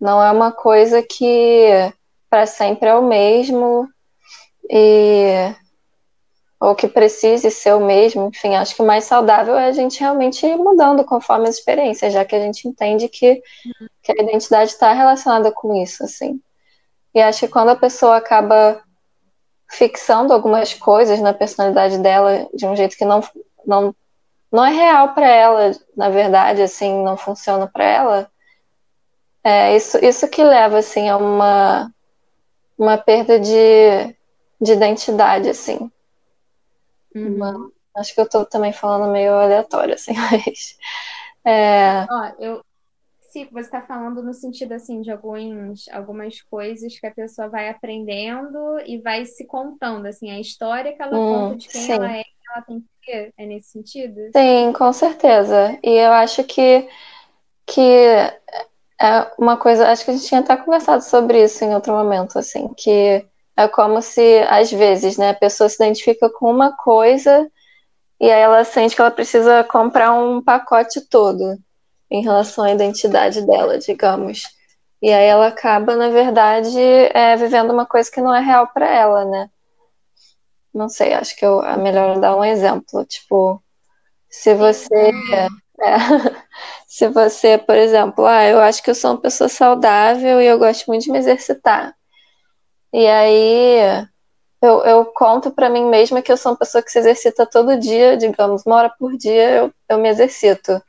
Não 0.00 0.22
é 0.22 0.30
uma 0.30 0.52
coisa 0.52 1.02
que 1.02 1.92
para 2.28 2.46
sempre 2.46 2.88
é 2.88 2.94
o 2.94 3.02
mesmo 3.02 3.88
e 4.70 5.52
ou 6.60 6.74
que 6.74 6.86
precise 6.86 7.50
ser 7.50 7.74
o 7.74 7.80
mesmo. 7.80 8.28
Enfim, 8.28 8.54
acho 8.54 8.76
que 8.76 8.82
o 8.82 8.86
mais 8.86 9.04
saudável 9.04 9.56
é 9.56 9.68
a 9.68 9.72
gente 9.72 9.98
realmente 9.98 10.46
ir 10.46 10.56
mudando 10.56 11.04
conforme 11.04 11.48
as 11.48 11.56
experiências, 11.56 12.12
já 12.12 12.24
que 12.24 12.36
a 12.36 12.40
gente 12.40 12.68
entende 12.68 13.08
que, 13.08 13.42
que 14.02 14.12
a 14.12 14.22
identidade 14.22 14.70
está 14.70 14.92
relacionada 14.92 15.50
com 15.50 15.74
isso, 15.74 16.04
assim. 16.04 16.40
E 17.14 17.20
acho 17.20 17.40
que 17.40 17.48
quando 17.48 17.70
a 17.70 17.76
pessoa 17.76 18.18
acaba 18.18 18.82
fixando 19.70 20.32
algumas 20.32 20.74
coisas 20.74 21.20
na 21.20 21.32
personalidade 21.32 21.98
dela 21.98 22.46
de 22.52 22.66
um 22.66 22.76
jeito 22.76 22.96
que 22.96 23.04
não, 23.04 23.22
não, 23.66 23.94
não 24.52 24.64
é 24.64 24.70
real 24.70 25.14
para 25.14 25.28
ela, 25.28 25.70
na 25.96 26.10
verdade, 26.10 26.60
assim, 26.60 27.02
não 27.02 27.16
funciona 27.16 27.66
para 27.66 27.84
ela, 27.84 28.30
é 29.42 29.74
isso, 29.74 29.96
isso 30.04 30.28
que 30.28 30.44
leva, 30.44 30.78
assim, 30.78 31.08
a 31.08 31.16
uma, 31.16 31.90
uma 32.76 32.98
perda 32.98 33.40
de, 33.40 34.14
de 34.60 34.72
identidade, 34.72 35.48
assim. 35.48 35.90
Uhum. 37.14 37.40
Uma, 37.40 37.70
acho 37.96 38.14
que 38.14 38.20
eu 38.20 38.28
tô 38.28 38.44
também 38.46 38.72
falando 38.72 39.10
meio 39.12 39.32
aleatório, 39.34 39.94
assim, 39.94 40.12
mas... 40.32 40.76
É... 41.46 42.08
Ó, 42.08 42.24
eu, 42.38 42.64
se 43.20 43.46
você 43.46 43.60
está 43.68 43.82
falando 43.86 44.22
no 44.22 44.34
sentido 44.34 44.72
assim 44.74 45.02
de 45.02 45.10
alguns, 45.10 45.88
algumas 45.90 46.42
coisas 46.42 46.98
que 46.98 47.06
a 47.06 47.14
pessoa 47.14 47.48
vai 47.48 47.68
aprendendo 47.68 48.80
e 48.86 49.00
vai 49.02 49.26
se 49.26 49.46
contando 49.46 50.06
assim 50.06 50.30
a 50.30 50.40
história 50.40 50.96
que 50.96 51.02
ela 51.02 51.20
Hum, 51.20 51.22
conta 51.22 51.56
de 51.56 51.70
quem 51.70 51.86
sim. 51.86 51.92
ela 51.92 52.12
é, 52.18 52.24
que 52.24 52.30
ela 52.50 52.62
tem 52.64 52.80
que 52.82 52.88
ser, 53.12 53.34
é 53.38 53.46
nesse 53.46 53.70
sentido? 53.72 54.20
Sim, 54.34 54.72
com 54.72 54.92
certeza. 54.92 55.78
E 55.82 55.90
eu 55.90 56.12
acho 56.12 56.44
que, 56.44 56.88
que 57.66 57.80
é 59.00 59.32
uma 59.38 59.56
coisa, 59.56 59.88
acho 59.90 60.04
que 60.04 60.10
a 60.10 60.14
gente 60.14 60.26
tinha 60.26 60.40
até 60.40 60.56
conversado 60.56 61.02
sobre 61.02 61.42
isso 61.42 61.64
em 61.64 61.74
outro 61.74 61.92
momento, 61.92 62.38
assim, 62.38 62.68
que 62.74 63.26
é 63.64 63.68
como 63.68 64.00
se, 64.02 64.40
às 64.48 64.70
vezes, 64.70 65.16
né, 65.16 65.30
a 65.30 65.34
pessoa 65.34 65.68
se 65.68 65.76
identifica 65.76 66.30
com 66.30 66.50
uma 66.50 66.76
coisa 66.76 67.50
e 68.20 68.30
aí 68.30 68.40
ela 68.40 68.64
sente 68.64 68.94
que 68.94 69.00
ela 69.00 69.10
precisa 69.10 69.64
comprar 69.64 70.12
um 70.12 70.42
pacote 70.42 71.00
todo 71.00 71.58
em 72.10 72.22
relação 72.22 72.64
à 72.64 72.72
identidade 72.72 73.40
dela, 73.46 73.78
digamos. 73.78 74.42
E 75.02 75.10
aí 75.10 75.26
ela 75.26 75.46
acaba, 75.48 75.96
na 75.96 76.10
verdade, 76.10 76.78
é, 76.78 77.34
vivendo 77.36 77.72
uma 77.72 77.86
coisa 77.86 78.10
que 78.10 78.20
não 78.20 78.34
é 78.34 78.40
real 78.40 78.68
para 78.68 78.86
ela, 78.86 79.24
né? 79.24 79.50
Não 80.74 80.88
sei, 80.88 81.14
acho 81.14 81.34
que 81.36 81.44
eu, 81.44 81.62
é 81.64 81.76
melhor 81.76 82.20
dar 82.20 82.36
um 82.36 82.44
exemplo. 82.44 83.04
Tipo, 83.06 83.62
se 84.28 84.54
você. 84.54 85.10
é, 85.80 85.96
se 86.86 87.08
você, 87.08 87.56
por 87.58 87.76
exemplo, 87.76 88.26
ah, 88.26 88.44
eu 88.44 88.60
acho 88.60 88.82
que 88.82 88.90
eu 88.90 88.94
sou 88.94 89.12
uma 89.12 89.20
pessoa 89.20 89.48
saudável 89.48 90.40
e 90.40 90.46
eu 90.46 90.58
gosto 90.58 90.86
muito 90.88 91.04
de 91.04 91.10
me 91.10 91.18
exercitar. 91.18 91.94
E 92.92 93.06
aí 93.06 94.06
eu, 94.62 94.84
eu 94.84 95.04
conto 95.06 95.50
para 95.50 95.70
mim 95.70 95.84
mesma 95.86 96.20
que 96.22 96.30
eu 96.30 96.36
sou 96.36 96.52
uma 96.52 96.58
pessoa 96.58 96.82
que 96.82 96.90
se 96.90 96.98
exercita 96.98 97.46
todo 97.46 97.78
dia, 97.78 98.16
digamos, 98.16 98.64
uma 98.66 98.76
hora 98.76 98.94
por 98.98 99.16
dia 99.16 99.50
eu, 99.50 99.72
eu 99.88 99.98
me 99.98 100.08
exercito. 100.08 100.82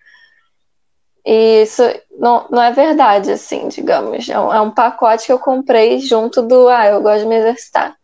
E 1.25 1.61
isso 1.61 1.83
não, 2.17 2.47
não 2.49 2.61
é 2.61 2.71
verdade, 2.71 3.31
assim, 3.31 3.67
digamos. 3.67 4.27
É 4.27 4.39
um, 4.39 4.53
é 4.53 4.59
um 4.59 4.71
pacote 4.71 5.27
que 5.27 5.31
eu 5.31 5.39
comprei 5.39 5.99
junto 5.99 6.41
do, 6.41 6.67
ah, 6.67 6.87
eu 6.87 7.01
gosto 7.01 7.21
de 7.21 7.27
me 7.27 7.37
exercitar. 7.37 7.95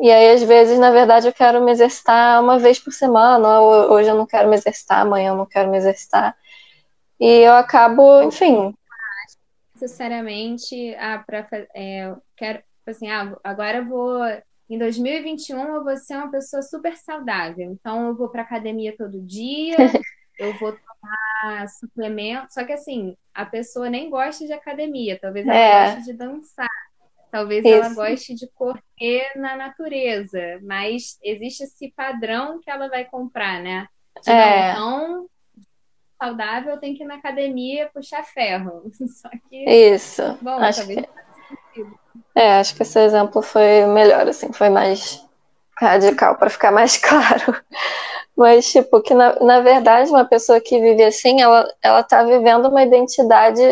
E 0.00 0.10
aí, 0.10 0.30
às 0.30 0.42
vezes, 0.44 0.78
na 0.78 0.92
verdade, 0.92 1.26
eu 1.26 1.32
quero 1.32 1.60
me 1.60 1.72
exercitar 1.72 2.40
uma 2.40 2.58
vez 2.58 2.78
por 2.78 2.92
semana, 2.92 3.60
ou 3.60 3.92
hoje 3.92 4.08
eu 4.08 4.14
não 4.14 4.26
quero 4.26 4.48
me 4.48 4.54
exercitar, 4.56 5.00
amanhã 5.00 5.30
eu 5.30 5.36
não 5.36 5.46
quero 5.46 5.68
me 5.68 5.76
exercitar. 5.76 6.36
E 7.18 7.26
eu 7.40 7.54
acabo, 7.54 8.22
enfim, 8.22 8.72
necessariamente 9.80 10.94
ah, 10.96 11.22
para 11.24 11.46
é, 11.74 12.12
quero 12.36 12.62
tipo 12.88 12.90
assim, 12.90 13.10
ah, 13.10 13.36
agora 13.44 13.78
eu 13.78 13.86
vou 13.86 14.18
em 14.70 14.78
2021 14.78 15.74
eu 15.76 15.84
vou 15.84 15.96
ser 15.96 16.16
uma 16.16 16.30
pessoa 16.30 16.62
super 16.62 16.96
saudável. 16.96 17.70
Então 17.72 18.08
eu 18.08 18.16
vou 18.16 18.28
para 18.28 18.42
academia 18.42 18.94
todo 18.96 19.20
dia, 19.22 19.76
eu 20.38 20.52
vou 20.54 20.72
tomar 20.72 21.68
suplemento. 21.68 22.52
Só 22.52 22.64
que 22.64 22.72
assim, 22.72 23.14
a 23.34 23.44
pessoa 23.44 23.88
nem 23.90 24.10
gosta 24.10 24.46
de 24.46 24.52
academia, 24.52 25.18
talvez 25.20 25.46
ela 25.46 25.56
É. 25.56 25.94
goste 25.94 26.10
de 26.12 26.16
dançar. 26.16 26.68
Talvez 27.30 27.62
ela 27.64 27.86
Isso. 27.86 27.94
goste 27.94 28.34
de 28.34 28.48
correr 28.52 29.32
na 29.36 29.54
natureza, 29.54 30.40
mas 30.62 31.18
existe 31.22 31.64
esse 31.64 31.92
padrão 31.94 32.58
que 32.58 32.70
ela 32.70 32.88
vai 32.88 33.04
comprar, 33.04 33.62
né? 33.62 33.86
De, 34.22 34.30
É. 34.30 34.72
não, 34.72 35.10
então, 35.10 35.30
saudável 36.20 36.78
tem 36.78 36.94
que 36.94 37.02
ir 37.04 37.06
na 37.06 37.16
academia 37.16 37.90
puxar 37.92 38.24
ferro. 38.24 38.90
Só 39.20 39.28
que, 39.50 39.64
isso. 39.70 40.22
bom, 40.40 40.58
Acho 40.58 40.78
talvez 40.80 41.04
que, 41.74 41.84
é, 42.34 42.58
acho 42.60 42.74
que 42.76 42.82
esse 42.82 42.98
exemplo 43.00 43.42
foi 43.42 43.84
melhor, 43.86 44.28
assim, 44.28 44.52
foi 44.52 44.68
mais 44.70 45.24
radical 45.80 46.36
para 46.36 46.50
ficar 46.50 46.72
mais 46.72 46.96
claro. 46.98 47.56
Mas, 48.36 48.70
tipo, 48.70 49.02
que 49.02 49.14
na, 49.14 49.34
na 49.40 49.60
verdade, 49.60 50.10
uma 50.10 50.24
pessoa 50.24 50.60
que 50.60 50.80
vive 50.80 51.04
assim, 51.04 51.40
ela, 51.40 51.66
ela 51.82 52.02
tá 52.02 52.22
vivendo 52.24 52.68
uma 52.68 52.82
identidade 52.82 53.62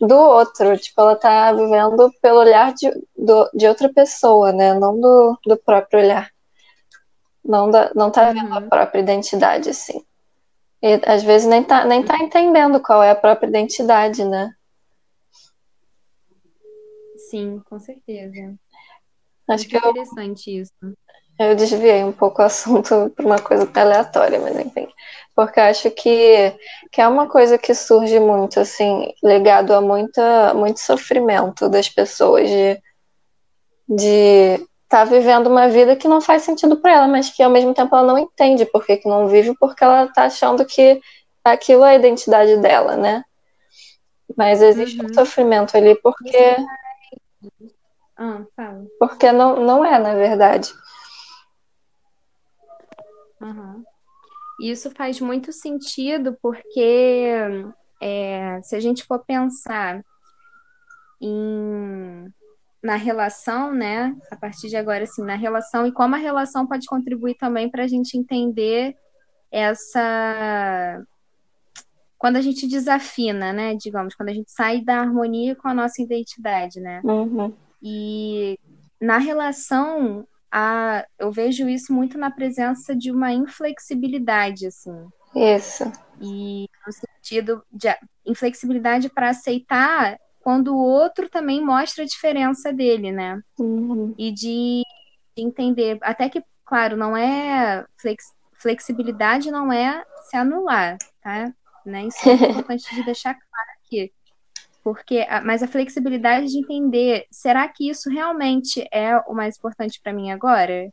do 0.00 0.16
outro. 0.16 0.76
Tipo, 0.78 1.02
ela 1.02 1.16
tá 1.16 1.52
vivendo 1.52 2.12
pelo 2.22 2.40
olhar 2.40 2.72
de, 2.74 2.90
do, 3.16 3.50
de 3.54 3.66
outra 3.68 3.88
pessoa, 3.92 4.52
né? 4.52 4.74
Não 4.74 5.00
do, 5.00 5.38
do 5.46 5.56
próprio 5.58 6.00
olhar. 6.00 6.30
Não, 7.44 7.70
da, 7.70 7.90
não 7.94 8.10
tá 8.10 8.32
vendo 8.32 8.52
a 8.54 8.60
Uhum. 8.60 8.68
própria 8.68 9.00
identidade, 9.00 9.70
assim. 9.70 10.02
E 10.82 11.00
às 11.06 11.22
vezes 11.22 11.48
nem 11.48 11.62
tá, 11.64 11.84
nem 11.84 12.02
tá 12.04 12.16
entendendo 12.18 12.80
qual 12.80 13.02
é 13.02 13.10
a 13.10 13.14
própria 13.16 13.48
identidade, 13.48 14.24
né? 14.24 14.52
Sim, 17.28 17.60
com 17.60 17.78
certeza. 17.78 18.58
Acho 19.48 19.64
Muito 19.64 19.68
que 19.68 19.76
eu, 19.76 19.80
interessante 19.90 20.50
isso. 20.60 20.72
eu 21.38 21.56
desviei 21.56 22.04
um 22.04 22.12
pouco 22.12 22.42
o 22.42 22.44
assunto 22.44 23.10
para 23.16 23.24
uma 23.26 23.38
coisa 23.40 23.68
aleatória, 23.74 24.38
mas 24.40 24.56
enfim. 24.58 24.88
Porque 25.34 25.58
acho 25.60 25.90
que, 25.90 26.52
que 26.92 27.00
é 27.00 27.08
uma 27.08 27.26
coisa 27.28 27.56
que 27.56 27.74
surge 27.74 28.20
muito, 28.20 28.60
assim, 28.60 29.12
ligado 29.22 29.72
a 29.72 29.80
muita, 29.80 30.52
muito 30.54 30.80
sofrimento 30.80 31.68
das 31.68 31.88
pessoas 31.88 32.48
de 32.48 32.80
de 33.88 34.54
estar 34.84 35.04
vivendo 35.04 35.46
uma 35.48 35.68
vida 35.68 35.96
que 35.96 36.08
não 36.08 36.20
faz 36.20 36.42
sentido 36.42 36.80
para 36.80 36.92
ela, 36.92 37.08
mas 37.08 37.30
que 37.30 37.42
ao 37.42 37.50
mesmo 37.50 37.74
tempo 37.74 37.94
ela 37.94 38.06
não 38.06 38.18
entende 38.18 38.64
por 38.66 38.84
que, 38.84 38.96
que 38.96 39.08
não 39.08 39.28
vive, 39.28 39.54
porque 39.58 39.84
ela 39.84 40.08
tá 40.12 40.24
achando 40.24 40.64
que 40.64 41.00
aquilo 41.44 41.84
é 41.84 41.90
a 41.90 41.94
identidade 41.96 42.56
dela, 42.58 42.96
né? 42.96 43.22
Mas 44.36 44.62
existe 44.62 45.00
um 45.04 45.08
Uhum. 45.08 45.14
sofrimento 45.14 45.76
ali 45.76 45.94
porque, 46.02 46.56
Ah, 48.16 48.44
fala. 48.54 48.86
porque 48.98 49.32
não, 49.32 49.64
não 49.64 49.84
é, 49.84 49.98
na 49.98 50.14
verdade. 50.14 50.70
E 54.60 54.70
Isso 54.70 54.90
faz 54.90 55.20
muito 55.20 55.52
sentido 55.52 56.36
porque 56.42 57.38
é, 58.00 58.60
se 58.62 58.76
a 58.76 58.80
gente 58.80 59.04
for 59.04 59.24
pensar 59.24 60.04
em, 61.20 62.30
na 62.82 62.96
relação, 62.96 63.74
né? 63.74 64.14
A 64.30 64.36
partir 64.36 64.68
de 64.68 64.76
agora, 64.76 65.04
assim, 65.04 65.24
na 65.24 65.34
relação 65.34 65.86
e 65.86 65.92
como 65.92 66.14
a 66.14 66.18
relação 66.18 66.66
pode 66.66 66.86
contribuir 66.86 67.36
também 67.36 67.70
para 67.70 67.84
a 67.84 67.88
gente 67.88 68.16
entender 68.18 68.94
essa. 69.50 71.02
Quando 72.20 72.36
a 72.36 72.42
gente 72.42 72.68
desafina, 72.68 73.50
né? 73.50 73.74
Digamos, 73.74 74.14
quando 74.14 74.28
a 74.28 74.34
gente 74.34 74.52
sai 74.52 74.82
da 74.82 75.00
harmonia 75.00 75.56
com 75.56 75.66
a 75.68 75.74
nossa 75.74 76.02
identidade, 76.02 76.78
né? 76.78 77.00
Uhum. 77.02 77.50
E 77.82 78.58
na 79.00 79.16
relação, 79.16 80.28
a, 80.52 81.06
eu 81.18 81.32
vejo 81.32 81.66
isso 81.66 81.94
muito 81.94 82.18
na 82.18 82.30
presença 82.30 82.94
de 82.94 83.10
uma 83.10 83.32
inflexibilidade, 83.32 84.66
assim. 84.66 85.08
Isso. 85.34 85.90
E 86.20 86.66
no 86.86 86.92
sentido 86.92 87.62
de 87.72 87.88
inflexibilidade 88.26 89.08
para 89.08 89.30
aceitar 89.30 90.18
quando 90.40 90.74
o 90.74 90.78
outro 90.78 91.26
também 91.30 91.64
mostra 91.64 92.04
a 92.04 92.06
diferença 92.06 92.70
dele, 92.70 93.12
né? 93.12 93.40
Uhum. 93.58 94.14
E 94.18 94.30
de, 94.30 94.82
de 95.34 95.42
entender, 95.42 95.98
até 96.02 96.28
que, 96.28 96.44
claro, 96.66 96.98
não 96.98 97.16
é 97.16 97.82
flex, 97.96 98.24
flexibilidade 98.60 99.50
não 99.50 99.72
é 99.72 100.04
se 100.28 100.36
anular, 100.36 100.98
tá? 101.22 101.50
Né? 101.84 102.06
Isso 102.06 102.28
é 102.28 102.34
importante 102.34 102.94
de 102.94 103.04
deixar 103.04 103.34
claro 103.34 103.70
aqui. 103.84 104.12
Porque, 104.82 105.26
mas 105.44 105.62
a 105.62 105.68
flexibilidade 105.68 106.46
de 106.46 106.58
entender, 106.58 107.26
será 107.30 107.68
que 107.68 107.88
isso 107.88 108.08
realmente 108.08 108.86
é 108.90 109.16
o 109.26 109.34
mais 109.34 109.58
importante 109.58 110.00
para 110.02 110.12
mim 110.12 110.30
agora? 110.30 110.90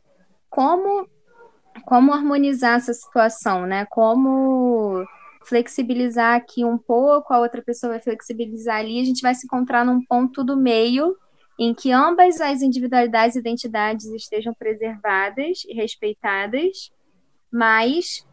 Como 0.50 1.08
como 1.84 2.12
harmonizar 2.12 2.76
essa 2.76 2.92
situação, 2.92 3.66
né? 3.66 3.86
Como 3.86 5.04
flexibilizar 5.44 6.36
aqui 6.36 6.64
um 6.64 6.76
pouco, 6.76 7.32
a 7.32 7.40
outra 7.40 7.62
pessoa 7.62 7.92
vai 7.92 8.00
flexibilizar 8.00 8.76
ali, 8.76 9.00
a 9.00 9.04
gente 9.04 9.22
vai 9.22 9.34
se 9.34 9.46
encontrar 9.46 9.84
num 9.84 10.04
ponto 10.04 10.44
do 10.44 10.56
meio 10.56 11.16
em 11.58 11.74
que 11.74 11.90
ambas 11.90 12.40
as 12.40 12.62
individualidades 12.62 13.34
e 13.34 13.40
identidades 13.40 14.06
estejam 14.06 14.54
preservadas 14.54 15.64
e 15.66 15.74
respeitadas, 15.74 16.90
mas 17.50 18.24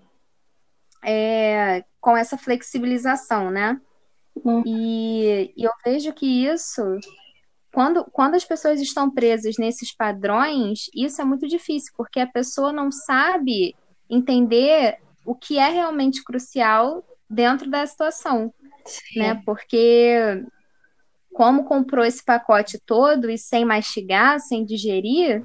é, 1.03 1.83
com 2.05 2.15
essa 2.15 2.37
flexibilização, 2.37 3.49
né? 3.49 3.81
Uhum. 4.35 4.61
E, 4.63 5.51
e 5.57 5.63
eu 5.63 5.71
vejo 5.83 6.13
que 6.13 6.45
isso, 6.45 6.83
quando, 7.73 8.05
quando 8.11 8.35
as 8.35 8.45
pessoas 8.45 8.79
estão 8.79 9.09
presas 9.09 9.55
nesses 9.57 9.91
padrões, 9.91 10.81
isso 10.93 11.19
é 11.19 11.25
muito 11.25 11.47
difícil, 11.47 11.91
porque 11.97 12.19
a 12.19 12.27
pessoa 12.27 12.71
não 12.71 12.91
sabe 12.91 13.75
entender 14.07 14.99
o 15.25 15.33
que 15.33 15.57
é 15.57 15.67
realmente 15.67 16.23
crucial 16.23 17.03
dentro 17.27 17.71
da 17.71 17.83
situação, 17.87 18.53
Sim. 18.85 19.17
né? 19.21 19.41
Porque 19.43 20.45
como 21.33 21.63
comprou 21.63 22.05
esse 22.05 22.23
pacote 22.23 22.79
todo 22.85 23.31
e 23.31 23.37
sem 23.39 23.65
mastigar, 23.65 24.39
sem 24.39 24.63
digerir, 24.63 25.43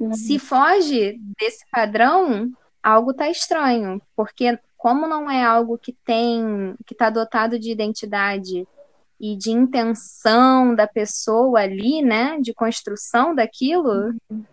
uhum. 0.00 0.12
se 0.12 0.40
foge 0.40 1.20
desse 1.38 1.64
padrão, 1.70 2.50
algo 2.82 3.12
está 3.12 3.30
estranho, 3.30 4.02
porque 4.16 4.58
como 4.76 5.06
não 5.06 5.30
é 5.30 5.42
algo 5.42 5.78
que 5.78 5.92
tem, 6.04 6.74
que 6.86 6.94
está 6.94 7.10
dotado 7.10 7.58
de 7.58 7.70
identidade 7.70 8.66
e 9.18 9.36
de 9.36 9.50
intenção 9.50 10.74
da 10.74 10.86
pessoa 10.86 11.60
ali, 11.60 12.02
né, 12.02 12.38
de 12.40 12.52
construção 12.52 13.34
daquilo, 13.34 14.14
uhum. 14.30 14.44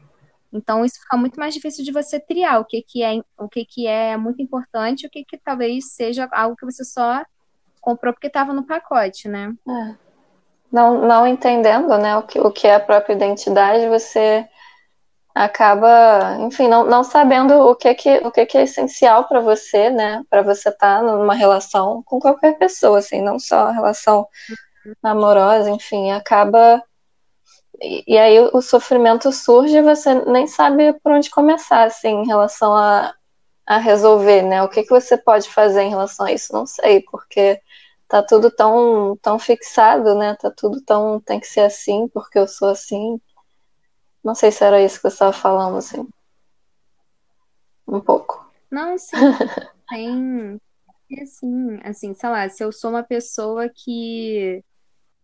então 0.51 0.85
isso 0.85 0.99
fica 1.01 1.17
muito 1.17 1.39
mais 1.39 1.53
difícil 1.53 1.83
de 1.83 1.91
você 1.91 2.19
triar 2.19 2.61
o 2.61 2.65
que 2.65 2.81
que 2.81 3.03
é, 3.03 3.21
o 3.37 3.49
que 3.49 3.65
que 3.65 3.87
é 3.87 4.15
muito 4.15 4.41
importante, 4.41 5.05
o 5.05 5.09
que 5.09 5.25
que 5.25 5.37
talvez 5.37 5.93
seja 5.93 6.29
algo 6.31 6.55
que 6.55 6.65
você 6.65 6.85
só 6.85 7.23
comprou 7.81 8.13
porque 8.13 8.27
estava 8.27 8.53
no 8.53 8.65
pacote, 8.65 9.27
né? 9.27 9.53
É 9.67 10.13
não, 10.73 11.05
não 11.05 11.27
entendendo 11.27 11.95
né, 11.99 12.17
o, 12.17 12.23
que, 12.23 12.39
o 12.39 12.49
que 12.49 12.67
é 12.67 12.73
a 12.73 12.79
própria 12.79 13.13
identidade, 13.13 13.87
você 13.87 14.49
acaba, 15.33 16.37
enfim, 16.41 16.67
não, 16.67 16.85
não 16.85 17.03
sabendo 17.03 17.53
o 17.55 17.75
que, 17.75 17.93
que, 17.95 18.17
o 18.17 18.31
que, 18.31 18.45
que 18.45 18.57
é 18.57 18.63
essencial 18.63 19.27
para 19.27 19.39
você, 19.39 19.89
né? 19.89 20.23
Para 20.29 20.43
você 20.43 20.69
estar 20.69 20.99
tá 20.99 21.03
numa 21.03 21.33
relação 21.33 22.03
com 22.03 22.19
qualquer 22.19 22.57
pessoa, 22.57 22.99
assim, 22.99 23.21
não 23.21 23.39
só 23.39 23.71
relação 23.71 24.27
amorosa, 25.01 25.69
enfim, 25.69 26.11
acaba. 26.11 26.83
E, 27.81 28.03
e 28.15 28.17
aí 28.17 28.39
o 28.53 28.61
sofrimento 28.61 29.31
surge 29.31 29.77
e 29.77 29.81
você 29.81 30.13
nem 30.25 30.47
sabe 30.47 30.93
por 31.01 31.11
onde 31.13 31.29
começar, 31.29 31.83
assim, 31.85 32.09
em 32.21 32.27
relação 32.27 32.73
a, 32.75 33.13
a 33.65 33.77
resolver, 33.77 34.43
né? 34.43 34.61
O 34.63 34.69
que, 34.69 34.83
que 34.83 34.89
você 34.89 35.17
pode 35.17 35.49
fazer 35.49 35.83
em 35.83 35.89
relação 35.89 36.25
a 36.25 36.31
isso? 36.31 36.53
Não 36.53 36.65
sei, 36.65 37.01
porque 37.01 37.59
tá 38.07 38.21
tudo 38.21 38.51
tão, 38.51 39.17
tão 39.21 39.39
fixado, 39.39 40.15
né? 40.15 40.35
Tá 40.39 40.51
tudo 40.55 40.81
tão. 40.81 41.19
tem 41.19 41.39
que 41.39 41.47
ser 41.47 41.61
assim, 41.61 42.07
porque 42.09 42.37
eu 42.39 42.47
sou 42.47 42.69
assim. 42.69 43.19
Não 44.23 44.33
sei 44.33 44.51
se 44.51 44.63
era 44.63 44.81
isso 44.81 44.95
que 44.95 45.03
você 45.03 45.15
estava 45.15 45.33
falando, 45.33 45.77
assim. 45.77 46.07
Um 47.87 47.99
pouco. 47.99 48.49
Não, 48.71 48.97
sim. 48.97 49.11
Tem. 49.89 50.59
Assim, 51.21 51.79
assim, 51.83 52.13
sei 52.13 52.29
lá, 52.29 52.49
se 52.49 52.63
eu 52.63 52.71
sou 52.71 52.89
uma 52.89 53.03
pessoa 53.03 53.69
que. 53.69 54.63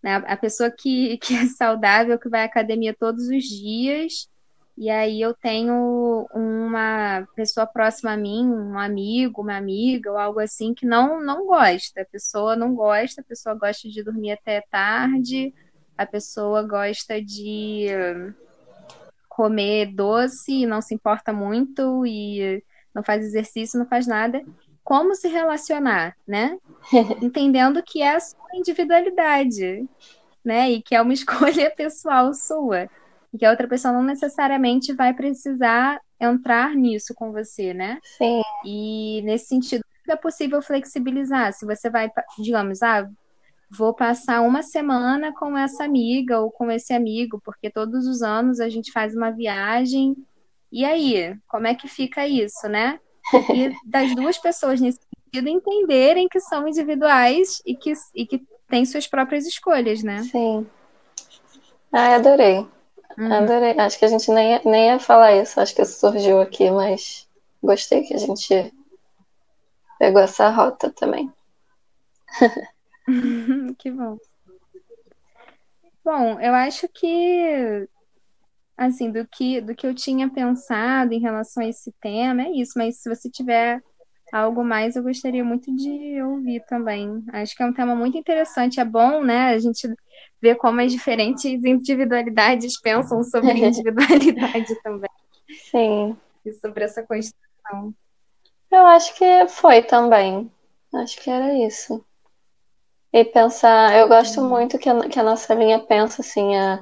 Né, 0.03 0.15
a 0.15 0.37
pessoa 0.37 0.69
que, 0.69 1.17
que 1.23 1.33
é 1.33 1.45
saudável, 1.47 2.19
que 2.19 2.29
vai 2.29 2.41
à 2.41 2.45
academia 2.45 2.95
todos 2.97 3.27
os 3.27 3.43
dias, 3.43 4.29
e 4.77 4.89
aí 4.89 5.19
eu 5.19 5.33
tenho 5.33 6.25
uma 6.33 7.27
pessoa 7.35 7.67
próxima 7.67 8.13
a 8.13 8.17
mim, 8.17 8.45
um 8.47 8.77
amigo, 8.79 9.41
uma 9.41 9.57
amiga 9.57 10.11
ou 10.11 10.17
algo 10.17 10.39
assim 10.39 10.73
que 10.73 10.85
não 10.85 11.21
não 11.21 11.45
gosta. 11.45 12.01
A 12.01 12.05
pessoa 12.05 12.55
não 12.55 12.73
gosta, 12.75 13.21
a 13.21 13.23
pessoa 13.23 13.55
gosta 13.55 13.89
de 13.89 14.03
dormir 14.03 14.31
até 14.31 14.61
tarde, 14.69 15.53
a 15.97 16.05
pessoa 16.05 16.63
gosta 16.63 17.21
de 17.21 17.87
comer 19.39 19.85
doce, 19.93 20.65
não 20.65 20.81
se 20.81 20.93
importa 20.93 21.31
muito 21.31 22.05
e 22.05 22.61
não 22.93 23.01
faz 23.01 23.23
exercício, 23.23 23.79
não 23.79 23.85
faz 23.85 24.05
nada. 24.05 24.43
Como 24.83 25.15
se 25.15 25.29
relacionar, 25.29 26.13
né? 26.27 26.57
Entendendo 27.23 27.81
que 27.81 28.01
é 28.01 28.17
a 28.17 28.19
sua 28.19 28.37
individualidade, 28.53 29.87
né? 30.43 30.69
E 30.69 30.81
que 30.81 30.93
é 30.93 31.01
uma 31.01 31.13
escolha 31.15 31.71
pessoal 31.71 32.33
sua 32.33 32.89
e 33.33 33.37
que 33.37 33.45
a 33.45 33.51
outra 33.51 33.65
pessoa 33.65 33.93
não 33.93 34.03
necessariamente 34.03 34.91
vai 34.91 35.13
precisar 35.13 36.01
entrar 36.19 36.75
nisso 36.75 37.13
com 37.15 37.31
você, 37.31 37.73
né? 37.73 37.97
Sim. 38.17 38.41
E 38.65 39.21
nesse 39.23 39.45
sentido, 39.45 39.85
é 40.05 40.17
possível 40.17 40.61
flexibilizar. 40.61 41.53
Se 41.53 41.65
você 41.65 41.89
vai, 41.89 42.11
digamos, 42.39 42.83
ah, 42.83 43.09
vou 43.69 43.93
passar 43.93 44.41
uma 44.41 44.63
semana 44.63 45.33
com 45.33 45.55
essa 45.57 45.83
amiga 45.83 46.39
ou 46.39 46.49
com 46.49 46.71
esse 46.71 46.93
amigo, 46.93 47.39
porque 47.43 47.69
todos 47.69 48.07
os 48.07 48.21
anos 48.21 48.59
a 48.59 48.67
gente 48.67 48.91
faz 48.91 49.15
uma 49.15 49.29
viagem. 49.29 50.15
E 50.71 50.83
aí, 50.83 51.35
como 51.47 51.67
é 51.67 51.75
que 51.75 51.87
fica 51.87 52.27
isso, 52.27 52.67
né? 52.67 52.99
E 53.53 53.71
das 53.85 54.15
duas 54.15 54.37
pessoas 54.37 54.81
nesse 54.81 54.99
sentido 55.25 55.49
entenderem 55.49 56.27
que 56.27 56.39
são 56.39 56.67
individuais 56.67 57.61
e 57.65 57.75
que, 57.75 57.93
e 58.15 58.25
que 58.25 58.41
têm 58.67 58.85
suas 58.85 59.05
próprias 59.05 59.45
escolhas, 59.45 60.01
né? 60.01 60.23
Sim. 60.23 60.65
Ah, 61.91 62.15
adorei. 62.15 62.65
Uhum. 63.17 63.33
Adorei. 63.33 63.79
Acho 63.79 63.99
que 63.99 64.05
a 64.05 64.09
gente 64.09 64.31
nem, 64.31 64.59
nem 64.65 64.87
ia 64.87 64.99
falar 64.99 65.35
isso, 65.35 65.59
acho 65.59 65.75
que 65.75 65.81
isso 65.81 65.99
surgiu 65.99 66.39
aqui, 66.39 66.71
mas 66.71 67.27
gostei 67.61 68.03
que 68.03 68.13
a 68.13 68.17
gente 68.17 68.73
pegou 69.99 70.21
essa 70.21 70.49
rota 70.49 70.89
também. 70.89 71.31
que 73.77 73.91
bom. 73.91 74.17
Bom, 76.03 76.39
eu 76.39 76.53
acho 76.53 76.87
que 76.89 77.87
assim, 78.77 79.11
do 79.11 79.27
que 79.27 79.59
do 79.61 79.75
que 79.75 79.85
eu 79.85 79.93
tinha 79.93 80.29
pensado 80.29 81.13
em 81.13 81.19
relação 81.19 81.63
a 81.63 81.67
esse 81.67 81.91
tema 82.01 82.43
é 82.43 82.51
isso, 82.51 82.73
mas 82.77 83.01
se 83.01 83.09
você 83.09 83.29
tiver 83.29 83.81
algo 84.31 84.63
mais, 84.63 84.95
eu 84.95 85.03
gostaria 85.03 85.43
muito 85.43 85.75
de 85.75 86.21
ouvir 86.21 86.63
também. 86.67 87.23
Acho 87.33 87.55
que 87.55 87.63
é 87.63 87.65
um 87.65 87.73
tema 87.73 87.95
muito 87.95 88.17
interessante, 88.17 88.79
é 88.79 88.85
bom, 88.85 89.23
né? 89.23 89.49
A 89.49 89.59
gente 89.59 89.87
ver 90.41 90.55
como 90.55 90.81
as 90.81 90.91
diferentes 90.91 91.45
individualidades 91.45 92.79
pensam 92.79 93.23
sobre 93.23 93.51
individualidade 93.65 94.81
também. 94.81 95.09
Sim. 95.69 96.15
E 96.45 96.53
sobre 96.53 96.83
essa 96.83 97.03
construção. 97.03 97.93
Eu 98.71 98.85
acho 98.85 99.15
que 99.15 99.47
foi 99.47 99.81
também. 99.81 100.49
Acho 100.93 101.19
que 101.19 101.29
era 101.29 101.53
isso. 101.65 102.03
E 103.11 103.25
pensar, 103.25 103.97
eu 103.97 104.07
gosto 104.07 104.41
muito 104.43 104.77
que 104.77 104.87
a, 104.87 105.09
que 105.09 105.19
a 105.19 105.23
nossa 105.23 105.53
linha 105.55 105.79
pensa 105.79 106.21
assim, 106.21 106.55
a, 106.55 106.79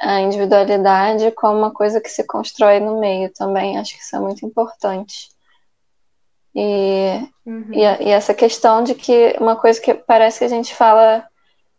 a 0.00 0.20
individualidade 0.20 1.30
como 1.32 1.58
uma 1.58 1.72
coisa 1.72 2.00
que 2.00 2.08
se 2.08 2.24
constrói 2.24 2.78
no 2.78 3.00
meio 3.00 3.32
também. 3.32 3.78
Acho 3.78 3.94
que 3.94 4.02
isso 4.02 4.14
é 4.14 4.20
muito 4.20 4.46
importante. 4.46 5.28
E, 6.54 7.28
uhum. 7.44 7.66
e, 7.72 7.80
e, 7.80 8.10
essa 8.10 8.32
questão 8.32 8.84
de 8.84 8.94
que 8.94 9.34
uma 9.40 9.56
coisa 9.56 9.80
que 9.80 9.92
parece 9.92 10.38
que 10.38 10.44
a 10.44 10.48
gente 10.48 10.72
fala 10.72 11.26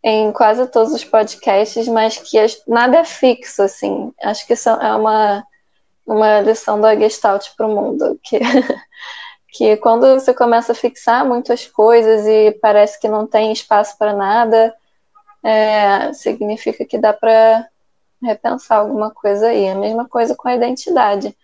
em 0.04 0.30
quase 0.32 0.66
todos 0.68 0.92
os 0.92 1.04
podcasts, 1.04 1.88
mas 1.88 2.18
que 2.18 2.38
nada 2.68 2.98
é 2.98 3.04
fixo, 3.04 3.62
assim. 3.62 4.12
Acho 4.22 4.46
que 4.46 4.52
isso 4.52 4.68
é 4.68 4.94
uma, 4.94 5.44
uma 6.06 6.40
lição 6.40 6.80
da 6.80 6.94
Gestalt 6.94 7.48
para 7.56 7.66
o 7.66 7.74
mundo, 7.74 8.20
que, 8.22 8.38
que 9.56 9.76
quando 9.78 10.06
você 10.14 10.34
começa 10.34 10.72
a 10.72 10.74
fixar 10.74 11.26
muitas 11.26 11.66
coisas 11.66 12.26
e 12.26 12.52
parece 12.60 13.00
que 13.00 13.08
não 13.08 13.26
tem 13.26 13.52
espaço 13.52 13.96
para 13.98 14.12
nada, 14.12 14.74
é, 15.42 16.12
significa 16.12 16.84
que 16.84 16.98
dá 16.98 17.12
para 17.12 17.68
repensar 18.22 18.78
alguma 18.78 19.10
coisa 19.10 19.48
aí. 19.48 19.68
A 19.68 19.74
mesma 19.74 20.08
coisa 20.08 20.34
com 20.34 20.48
a 20.48 20.54
identidade. 20.54 21.36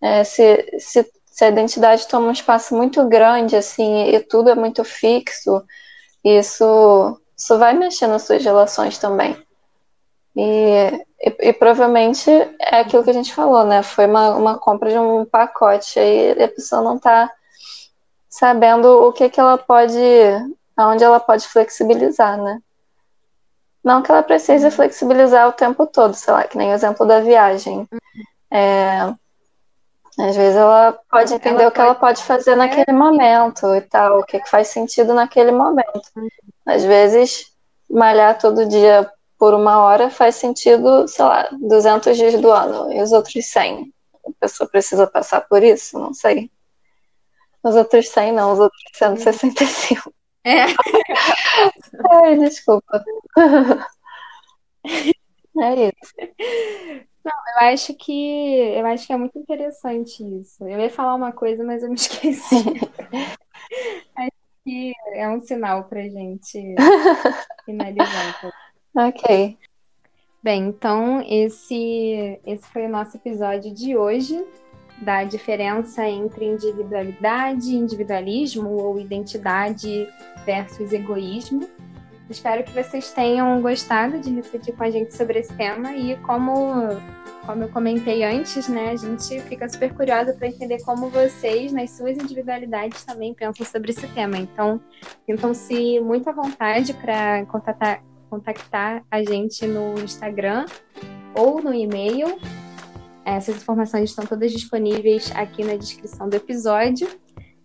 É, 0.00 0.24
se, 0.24 0.78
se 0.78 1.04
se 1.36 1.44
a 1.44 1.48
identidade 1.48 2.08
toma 2.08 2.28
um 2.28 2.32
espaço 2.32 2.74
muito 2.74 3.06
grande, 3.06 3.56
assim, 3.56 4.08
e 4.08 4.20
tudo 4.20 4.48
é 4.48 4.54
muito 4.54 4.82
fixo, 4.82 5.62
isso, 6.24 7.20
isso 7.36 7.58
vai 7.58 7.74
mexer 7.74 8.06
nas 8.06 8.22
suas 8.22 8.42
relações 8.42 8.96
também. 8.96 9.36
E, 10.34 11.04
e, 11.20 11.48
e, 11.48 11.52
provavelmente 11.52 12.30
é 12.30 12.80
aquilo 12.80 13.04
que 13.04 13.10
a 13.10 13.12
gente 13.12 13.34
falou, 13.34 13.66
né? 13.66 13.82
Foi 13.82 14.06
uma, 14.06 14.34
uma 14.34 14.58
compra 14.58 14.88
de 14.90 14.98
um 14.98 15.26
pacote, 15.26 15.98
aí 16.00 16.42
a 16.42 16.48
pessoa 16.48 16.80
não 16.80 16.96
está 16.96 17.30
sabendo 18.38 19.08
o 19.08 19.12
que, 19.12 19.30
que 19.30 19.40
ela 19.40 19.56
pode, 19.56 19.98
aonde 20.76 21.02
ela 21.02 21.18
pode 21.18 21.48
flexibilizar, 21.48 22.36
né? 22.36 22.60
Não 23.82 24.02
que 24.02 24.10
ela 24.10 24.22
precise 24.22 24.70
flexibilizar 24.70 25.48
o 25.48 25.52
tempo 25.52 25.86
todo, 25.86 26.12
sei 26.12 26.34
lá, 26.34 26.44
que 26.44 26.58
nem 26.58 26.70
o 26.70 26.74
exemplo 26.74 27.06
da 27.06 27.20
viagem. 27.20 27.88
É, 28.50 29.10
Às 30.18 30.36
vezes 30.36 30.54
ela 30.54 30.98
pode 31.10 31.32
entender 31.32 31.62
ela 31.62 31.68
o 31.68 31.72
que 31.72 31.76
pode... 31.78 31.88
ela 31.88 31.94
pode 31.94 32.22
fazer 32.24 32.56
naquele 32.56 32.92
momento 32.92 33.74
e 33.74 33.80
tal, 33.80 34.20
o 34.20 34.24
que 34.24 34.44
faz 34.46 34.68
sentido 34.68 35.14
naquele 35.14 35.52
momento. 35.52 36.10
Uhum. 36.14 36.28
Às 36.66 36.84
vezes, 36.84 37.50
malhar 37.88 38.38
todo 38.38 38.66
dia 38.66 39.10
por 39.38 39.54
uma 39.54 39.78
hora 39.78 40.10
faz 40.10 40.34
sentido, 40.34 41.08
sei 41.08 41.24
lá, 41.24 41.48
200 41.52 42.14
dias 42.14 42.38
do 42.38 42.50
ano, 42.50 42.92
e 42.92 43.00
os 43.00 43.12
outros 43.12 43.46
100. 43.46 43.90
A 44.26 44.30
pessoa 44.40 44.68
precisa 44.68 45.06
passar 45.06 45.40
por 45.42 45.62
isso? 45.62 45.98
Não 45.98 46.12
sei. 46.12 46.50
Os 47.66 47.74
outros 47.74 48.08
100 48.10 48.32
não, 48.32 48.52
os 48.52 48.60
outros 48.60 48.80
165. 48.94 50.14
É. 50.44 50.66
Ai, 52.12 52.38
desculpa. 52.38 53.04
É 55.58 55.88
isso. 55.88 56.14
Não, 57.24 57.32
eu 57.32 57.68
acho 57.68 57.94
que 57.94 58.58
eu 58.58 58.86
acho 58.86 59.06
que 59.06 59.12
é 59.14 59.16
muito 59.16 59.38
interessante 59.38 60.22
isso. 60.22 60.62
Eu 60.68 60.78
ia 60.78 60.90
falar 60.90 61.14
uma 61.14 61.32
coisa, 61.32 61.64
mas 61.64 61.82
eu 61.82 61.88
me 61.88 61.94
esqueci. 61.96 62.54
acho 64.14 64.30
que 64.62 64.92
é 65.14 65.26
um 65.30 65.40
sinal 65.40 65.84
pra 65.84 66.02
gente 66.02 66.74
finalizar. 67.64 68.52
ok. 68.94 69.58
Bem, 70.42 70.68
então 70.68 71.24
esse, 71.26 72.38
esse 72.44 72.68
foi 72.68 72.84
o 72.84 72.90
nosso 72.90 73.16
episódio 73.16 73.72
de 73.72 73.96
hoje 73.96 74.46
da 75.02 75.24
diferença 75.24 76.06
entre 76.08 76.44
individualidade, 76.46 77.74
individualismo 77.74 78.70
ou 78.70 78.98
identidade 78.98 80.08
versus 80.44 80.92
egoísmo. 80.92 81.68
Espero 82.28 82.64
que 82.64 82.72
vocês 82.72 83.12
tenham 83.12 83.60
gostado 83.62 84.18
de 84.18 84.34
refletir 84.34 84.74
com 84.74 84.82
a 84.82 84.90
gente 84.90 85.14
sobre 85.14 85.38
esse 85.38 85.54
tema 85.54 85.94
e 85.94 86.16
como, 86.22 86.88
como 87.44 87.62
eu 87.62 87.68
comentei 87.68 88.24
antes, 88.24 88.66
né, 88.68 88.90
a 88.90 88.96
gente 88.96 89.40
fica 89.42 89.68
super 89.68 89.94
curiosa 89.94 90.34
para 90.34 90.48
entender 90.48 90.82
como 90.82 91.08
vocês, 91.08 91.72
nas 91.72 91.90
suas 91.90 92.18
individualidades, 92.18 93.04
também 93.04 93.32
pensam 93.32 93.64
sobre 93.64 93.92
esse 93.92 94.08
tema. 94.08 94.36
Então, 94.38 94.80
sintam-se 95.24 96.00
muito 96.00 96.28
à 96.28 96.32
vontade 96.32 96.94
para 96.94 97.46
contactar, 97.46 98.02
contactar 98.28 99.04
a 99.08 99.22
gente 99.22 99.64
no 99.64 99.94
Instagram 100.00 100.66
ou 101.32 101.62
no 101.62 101.72
e-mail. 101.72 102.40
Essas 103.26 103.56
informações 103.56 104.10
estão 104.10 104.24
todas 104.24 104.52
disponíveis 104.52 105.32
aqui 105.34 105.64
na 105.64 105.74
descrição 105.74 106.28
do 106.28 106.36
episódio. 106.36 107.08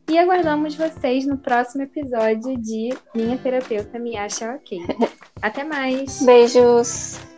E 0.10 0.18
aguardamos 0.18 0.76
vocês 0.76 1.28
no 1.28 1.38
próximo 1.38 1.84
episódio 1.84 2.58
de 2.60 2.90
Minha 3.14 3.38
Terapeuta 3.38 4.00
Me 4.00 4.18
Acha 4.18 4.56
Ok. 4.56 4.80
Até 5.40 5.64
mais! 5.64 6.24
Beijos! 6.24 7.31